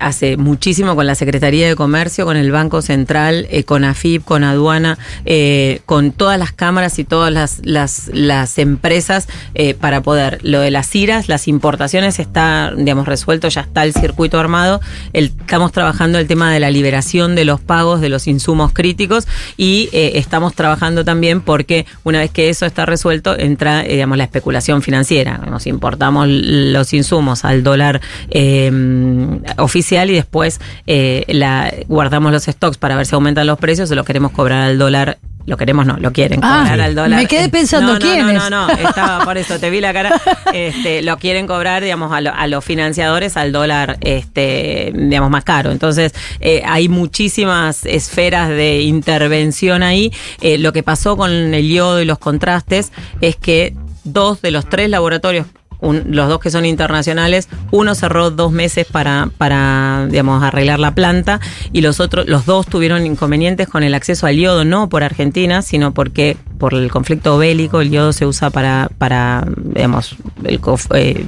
hace 0.00 0.36
muchísimo 0.36 0.94
con 0.94 1.06
la 1.06 1.14
Secretaría 1.14 1.68
de 1.68 1.76
Comercio, 1.76 2.24
con 2.24 2.36
el 2.36 2.50
Banco 2.52 2.82
Central, 2.82 3.46
eh, 3.50 3.64
con 3.64 3.84
AFIP, 3.84 4.24
con 4.24 4.44
Aduana, 4.44 4.98
eh, 5.24 5.80
con 5.86 6.12
todas 6.12 6.38
las 6.38 6.52
cámaras 6.52 6.98
y 6.98 7.04
todas 7.04 7.32
las, 7.32 7.60
las, 7.64 8.58
empresas 8.58 9.28
eh, 9.54 9.74
para 9.74 10.02
poder. 10.02 10.38
Lo 10.42 10.60
de 10.60 10.70
las 10.70 10.94
IRAS, 10.94 11.28
las 11.28 11.48
importaciones 11.48 12.18
está, 12.18 12.72
digamos, 12.76 13.06
resuelto, 13.06 13.48
ya 13.48 13.62
está 13.62 13.84
el 13.84 13.92
circuito 13.92 14.38
armado. 14.38 14.80
Estamos 15.12 15.72
trabajando 15.72 16.18
el 16.18 16.26
tema 16.26 16.52
de 16.52 16.60
la 16.60 16.70
liberación 16.70 17.34
de 17.34 17.44
los 17.44 17.60
pagos 17.60 18.00
de 18.00 18.08
los 18.08 18.26
insumos 18.26 18.72
críticos 18.72 19.26
y 19.56 19.88
eh, 19.92 20.12
estamos 20.14 20.54
trabajando 20.54 21.04
también 21.04 21.40
porque 21.40 21.86
una 22.04 22.20
vez 22.20 22.30
que 22.30 22.48
eso 22.48 22.66
está 22.66 22.86
resuelto, 22.86 23.38
entra, 23.38 23.84
eh, 23.84 23.92
digamos, 23.92 24.18
la 24.18 24.24
especulación 24.24 24.82
financiera. 24.82 25.38
Nos 25.38 25.66
importamos 25.66 26.26
los 26.28 26.92
insumos 26.92 27.44
al 27.44 27.62
dólar 27.62 28.00
eh, 28.30 28.70
oficial 29.82 30.10
y 30.10 30.14
después 30.14 30.60
eh, 30.86 31.24
la, 31.28 31.72
guardamos 31.88 32.30
los 32.32 32.44
stocks 32.44 32.78
para 32.78 32.94
ver 32.96 33.04
si 33.06 33.14
aumentan 33.14 33.46
los 33.46 33.58
precios 33.58 33.90
o 33.90 33.94
lo 33.96 34.04
queremos 34.04 34.30
cobrar 34.32 34.62
al 34.62 34.78
dólar. 34.78 35.18
Lo 35.44 35.56
queremos, 35.56 35.84
no, 35.86 35.96
lo 35.98 36.12
quieren 36.12 36.38
Ah, 36.44 36.60
cobrar 36.62 36.80
al 36.82 36.94
dólar. 36.94 37.18
me 37.18 37.26
quedé 37.26 37.46
Eh, 37.46 37.48
pensando, 37.48 37.94
no, 37.94 37.98
no, 37.98 37.98
¿quiénes? 37.98 38.34
No, 38.34 38.48
no, 38.48 38.68
no, 38.68 38.72
estaba 38.74 39.24
por 39.24 39.36
eso, 39.36 39.58
te 39.58 39.70
vi 39.70 39.80
la 39.80 39.92
cara. 39.92 40.20
Este, 40.54 41.02
lo 41.02 41.16
quieren 41.18 41.48
cobrar, 41.48 41.82
digamos, 41.82 42.12
a, 42.12 42.20
lo- 42.20 42.32
a 42.32 42.46
los 42.46 42.64
financiadores 42.64 43.36
al 43.36 43.50
dólar, 43.50 43.96
este, 44.02 44.92
digamos, 44.94 45.30
más 45.30 45.42
caro. 45.42 45.72
Entonces, 45.72 46.14
eh, 46.38 46.62
hay 46.64 46.88
muchísimas 46.88 47.84
esferas 47.86 48.50
de 48.50 48.82
intervención 48.82 49.82
ahí. 49.82 50.12
Eh, 50.42 50.58
lo 50.58 50.72
que 50.72 50.84
pasó 50.84 51.16
con 51.16 51.32
el 51.32 51.68
yodo 51.68 52.00
y 52.00 52.04
los 52.04 52.18
contrastes 52.20 52.92
es 53.20 53.34
que 53.34 53.74
dos 54.04 54.42
de 54.42 54.52
los 54.52 54.68
tres 54.68 54.90
laboratorios 54.90 55.46
un- 55.82 56.04
los 56.08 56.28
dos 56.28 56.40
que 56.40 56.50
son 56.50 56.64
internacionales, 56.64 57.48
uno 57.70 57.94
cerró 57.94 58.30
dos 58.30 58.50
meses 58.52 58.86
para, 58.90 59.28
para 59.36 60.06
digamos, 60.08 60.42
arreglar 60.42 60.78
la 60.78 60.94
planta 60.94 61.40
y 61.72 61.82
los 61.82 62.00
otros, 62.00 62.26
los 62.26 62.46
dos 62.46 62.66
tuvieron 62.66 63.04
inconvenientes 63.04 63.68
con 63.68 63.82
el 63.82 63.92
acceso 63.94 64.26
al 64.26 64.36
yodo, 64.36 64.64
no 64.64 64.88
por 64.88 65.02
Argentina, 65.02 65.60
sino 65.60 65.92
porque 65.92 66.36
por 66.58 66.72
el 66.72 66.90
conflicto 66.90 67.36
bélico, 67.36 67.80
el 67.82 67.90
yodo 67.90 68.12
se 68.14 68.24
usa 68.24 68.48
para, 68.48 68.88
para 68.96 69.44
digamos, 69.56 70.16
el, 70.44 70.60
eh, 70.94 71.26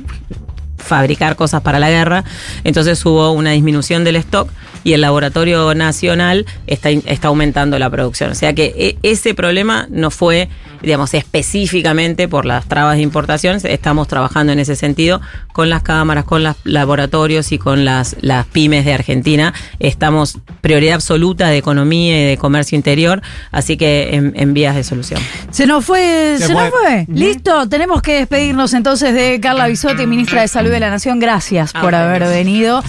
fabricar 0.76 1.34
cosas 1.36 1.62
para 1.62 1.78
la 1.78 1.88
guerra, 1.90 2.24
entonces 2.62 3.04
hubo 3.06 3.32
una 3.32 3.52
disminución 3.52 4.04
del 4.04 4.16
stock 4.16 4.48
y 4.82 4.92
el 4.92 5.00
laboratorio 5.00 5.74
nacional 5.74 6.44
está, 6.66 6.90
está 6.90 7.28
aumentando 7.28 7.78
la 7.78 7.88
producción. 7.88 8.32
O 8.32 8.34
sea 8.34 8.52
que 8.54 8.74
e, 8.76 8.98
ese 9.02 9.32
problema 9.34 9.86
no 9.90 10.10
fue, 10.10 10.50
digamos, 10.84 11.14
específicamente 11.14 12.28
por 12.28 12.46
las 12.46 12.66
trabas 12.66 12.96
de 12.96 13.02
importación, 13.02 13.58
estamos 13.64 14.08
trabajando 14.08 14.52
en 14.52 14.58
ese 14.58 14.76
sentido 14.76 15.20
con 15.52 15.70
las 15.70 15.82
cámaras, 15.82 16.24
con 16.24 16.42
los 16.42 16.56
laboratorios 16.64 17.52
y 17.52 17.58
con 17.58 17.84
las, 17.84 18.16
las 18.20 18.46
pymes 18.46 18.84
de 18.84 18.92
Argentina. 18.92 19.54
Estamos 19.78 20.38
prioridad 20.60 20.94
absoluta 20.94 21.48
de 21.48 21.58
economía 21.58 22.20
y 22.20 22.24
de 22.26 22.36
comercio 22.36 22.76
interior, 22.76 23.22
así 23.50 23.76
que 23.76 24.32
en, 24.34 24.54
vías 24.54 24.76
de 24.76 24.84
solución. 24.84 25.20
Se 25.50 25.66
nos 25.66 25.84
fue, 25.84 26.36
se, 26.38 26.52
nos 26.52 26.70
fue. 26.70 27.06
Listo, 27.08 27.68
tenemos 27.68 28.02
que 28.02 28.14
despedirnos 28.14 28.72
entonces 28.74 29.14
de 29.14 29.40
Carla 29.40 29.66
Bisotti, 29.66 30.06
ministra 30.06 30.42
de 30.42 30.48
Salud 30.48 30.70
de 30.70 30.80
la 30.80 30.90
Nación. 30.90 31.18
Gracias 31.18 31.72
por 31.72 31.94
haber 31.94 32.24
venido. 32.24 32.82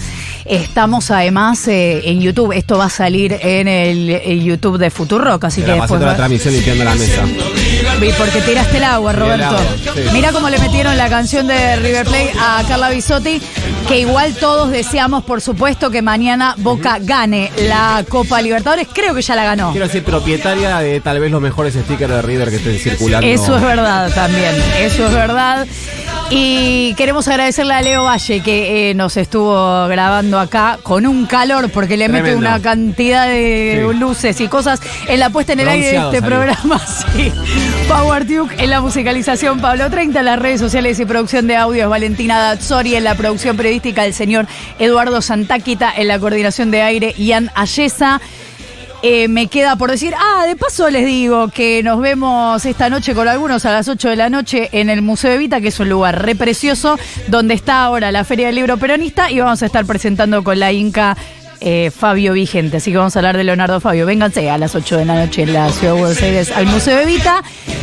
Estamos 0.44 1.10
además 1.10 1.66
eh, 1.68 2.02
en 2.04 2.20
YouTube. 2.20 2.52
Esto 2.52 2.78
va 2.78 2.86
a 2.86 2.90
salir 2.90 3.36
en 3.40 3.68
el, 3.68 4.42
YouTube 4.44 4.78
de 4.78 4.90
Futurock, 4.90 5.44
así 5.44 5.62
que 5.62 5.72
después. 5.72 6.00
la 6.00 6.16
transmisión 6.16 6.54
limpiando 6.54 6.84
la 6.84 6.94
mesa. 6.94 7.24
Y 8.00 8.12
porque 8.12 8.40
tiraste 8.42 8.76
el 8.76 8.84
agua, 8.84 9.12
Roberto. 9.12 9.56
Mira 10.12 10.30
cómo 10.30 10.48
le 10.50 10.58
metieron 10.58 10.96
la 10.96 11.08
canción 11.08 11.46
de 11.46 11.76
River 11.76 12.04
Plate 12.06 12.32
a 12.38 12.62
Carla 12.68 12.90
Bisotti, 12.90 13.40
que 13.88 14.00
igual 14.00 14.34
todos 14.34 14.70
deseamos, 14.70 15.24
por 15.24 15.40
supuesto, 15.40 15.90
que 15.90 16.02
mañana 16.02 16.54
Boca 16.58 16.98
gane 17.00 17.50
la 17.56 18.04
Copa 18.08 18.40
Libertadores. 18.42 18.86
Creo 18.92 19.14
que 19.14 19.22
ya 19.22 19.34
la 19.34 19.44
ganó. 19.44 19.72
Quiero 19.72 19.86
decir, 19.86 20.04
propietaria 20.04 20.78
de 20.78 21.00
tal 21.00 21.18
vez 21.18 21.30
los 21.30 21.40
mejores 21.40 21.74
stickers 21.74 22.12
de 22.12 22.22
River 22.22 22.50
que 22.50 22.56
estén 22.56 22.78
circulando. 22.78 23.26
Eso 23.26 23.56
es 23.56 23.62
verdad 23.62 24.12
también. 24.14 24.54
Eso 24.78 25.06
es 25.06 25.12
verdad. 25.12 25.66
Y 26.28 26.94
queremos 26.94 27.28
agradecerle 27.28 27.74
a 27.74 27.82
Leo 27.82 28.02
Valle 28.04 28.40
que 28.40 28.90
eh, 28.90 28.94
nos 28.94 29.16
estuvo 29.16 29.86
grabando 29.86 30.40
acá 30.40 30.78
con 30.82 31.06
un 31.06 31.26
calor 31.26 31.70
porque 31.70 31.96
le 31.96 32.08
mete 32.08 32.34
una 32.34 32.60
cantidad 32.60 33.28
de 33.28 33.88
luces 33.96 34.40
y 34.40 34.48
cosas 34.48 34.80
en 35.06 35.20
la 35.20 35.30
puesta 35.30 35.52
en 35.52 35.60
el 35.60 35.68
aire 35.68 35.92
de 35.92 35.96
este 35.98 36.22
programa. 36.22 36.80
Sí. 37.16 37.32
Power 37.88 38.26
Duke 38.26 38.56
en 38.58 38.70
la 38.70 38.80
musicalización, 38.80 39.60
Pablo 39.60 39.88
30 39.88 40.18
en 40.18 40.24
las 40.24 40.38
redes 40.38 40.60
sociales 40.60 40.98
y 40.98 41.04
producción 41.04 41.46
de 41.46 41.56
audios, 41.56 41.88
Valentina 41.88 42.38
Dazzori 42.38 42.94
en 42.94 43.04
la 43.04 43.14
producción 43.14 43.56
periodística, 43.56 44.04
el 44.04 44.12
señor 44.12 44.46
Eduardo 44.78 45.22
Santáquita 45.22 45.92
en 45.96 46.08
la 46.08 46.18
coordinación 46.18 46.70
de 46.70 46.82
aire, 46.82 47.14
Ian 47.16 47.50
Ayesa. 47.54 48.20
Eh, 49.08 49.28
me 49.28 49.46
queda 49.46 49.76
por 49.76 49.92
decir, 49.92 50.14
ah, 50.18 50.46
de 50.48 50.56
paso 50.56 50.90
les 50.90 51.06
digo 51.06 51.46
que 51.46 51.80
nos 51.84 52.00
vemos 52.00 52.66
esta 52.66 52.90
noche 52.90 53.14
con 53.14 53.28
algunos 53.28 53.64
a 53.64 53.70
las 53.70 53.86
8 53.86 54.08
de 54.08 54.16
la 54.16 54.30
noche 54.30 54.68
en 54.72 54.90
el 54.90 55.00
Museo 55.00 55.30
de 55.30 55.38
Vita, 55.38 55.60
que 55.60 55.68
es 55.68 55.78
un 55.78 55.88
lugar 55.88 56.24
re 56.24 56.34
precioso, 56.34 56.98
donde 57.28 57.54
está 57.54 57.84
ahora 57.84 58.10
la 58.10 58.24
Feria 58.24 58.46
del 58.46 58.56
Libro 58.56 58.78
Peronista 58.78 59.30
y 59.30 59.38
vamos 59.38 59.62
a 59.62 59.66
estar 59.66 59.86
presentando 59.86 60.42
con 60.42 60.58
la 60.58 60.72
Inca 60.72 61.16
eh, 61.60 61.90
Fabio 61.90 62.32
Vigente. 62.32 62.78
Así 62.78 62.90
que 62.90 62.98
vamos 62.98 63.16
a 63.16 63.18
hablar 63.18 63.36
de 63.36 63.44
Leonardo 63.44 63.80
Fabio. 63.80 64.06
Vénganse 64.06 64.50
a 64.50 64.58
las 64.58 64.74
8 64.74 64.98
de 64.98 65.04
la 65.04 65.14
noche 65.26 65.42
en 65.42 65.52
la 65.52 65.70
ciudad 65.70 65.94
de 65.94 66.00
Buenos 66.00 66.22
Aires 66.22 66.50
al 66.50 66.66
Museo 66.66 66.96
de 66.96 67.06
Vita. 67.06 67.42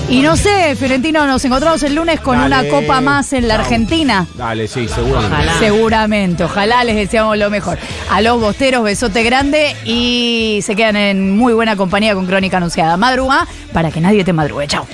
Y 0.10 0.22
no 0.22 0.36
sé, 0.36 0.76
Fiorentino, 0.76 1.26
nos 1.26 1.44
encontramos 1.46 1.82
el 1.84 1.96
lunes 1.96 2.20
con 2.20 2.40
una 2.40 2.68
copa 2.68 3.02
más 3.02 3.34
en 3.34 3.48
la 3.48 3.56
Argentina. 3.56 4.28
Dale, 4.36 4.68
sí, 4.68 4.88
seguramente. 4.88 5.36
Ojalá. 5.36 5.60
Seguramente, 5.60 6.44
ojalá 6.44 6.84
les 6.84 6.96
deseamos 6.96 7.38
lo 7.38 7.50
mejor. 7.50 7.78
A 8.12 8.22
los 8.22 8.40
bosteros, 8.40 8.84
besote 8.84 9.24
grande 9.24 9.76
y 9.86 10.60
se 10.62 10.76
quedan 10.76 10.96
en 10.96 11.38
muy 11.38 11.54
buena 11.54 11.76
compañía 11.76 12.14
con 12.14 12.26
Crónica 12.26 12.58
Anunciada. 12.58 12.98
Madruga 12.98 13.48
para 13.72 13.92
que 13.92 14.02
nadie 14.02 14.24
te 14.24 14.34
madrugue. 14.34 14.68
Chao. 14.68 14.86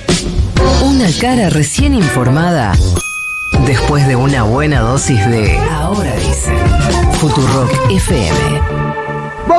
Una 0.83 1.07
cara 1.19 1.49
recién 1.49 1.93
informada 1.93 2.73
después 3.69 4.07
de 4.07 4.15
una 4.15 4.41
buena 4.41 4.79
dosis 4.79 5.23
de 5.29 5.55
Ahora 5.59 6.15
dice 6.15 6.51
Futurock 7.19 7.71
FM. 7.91 8.88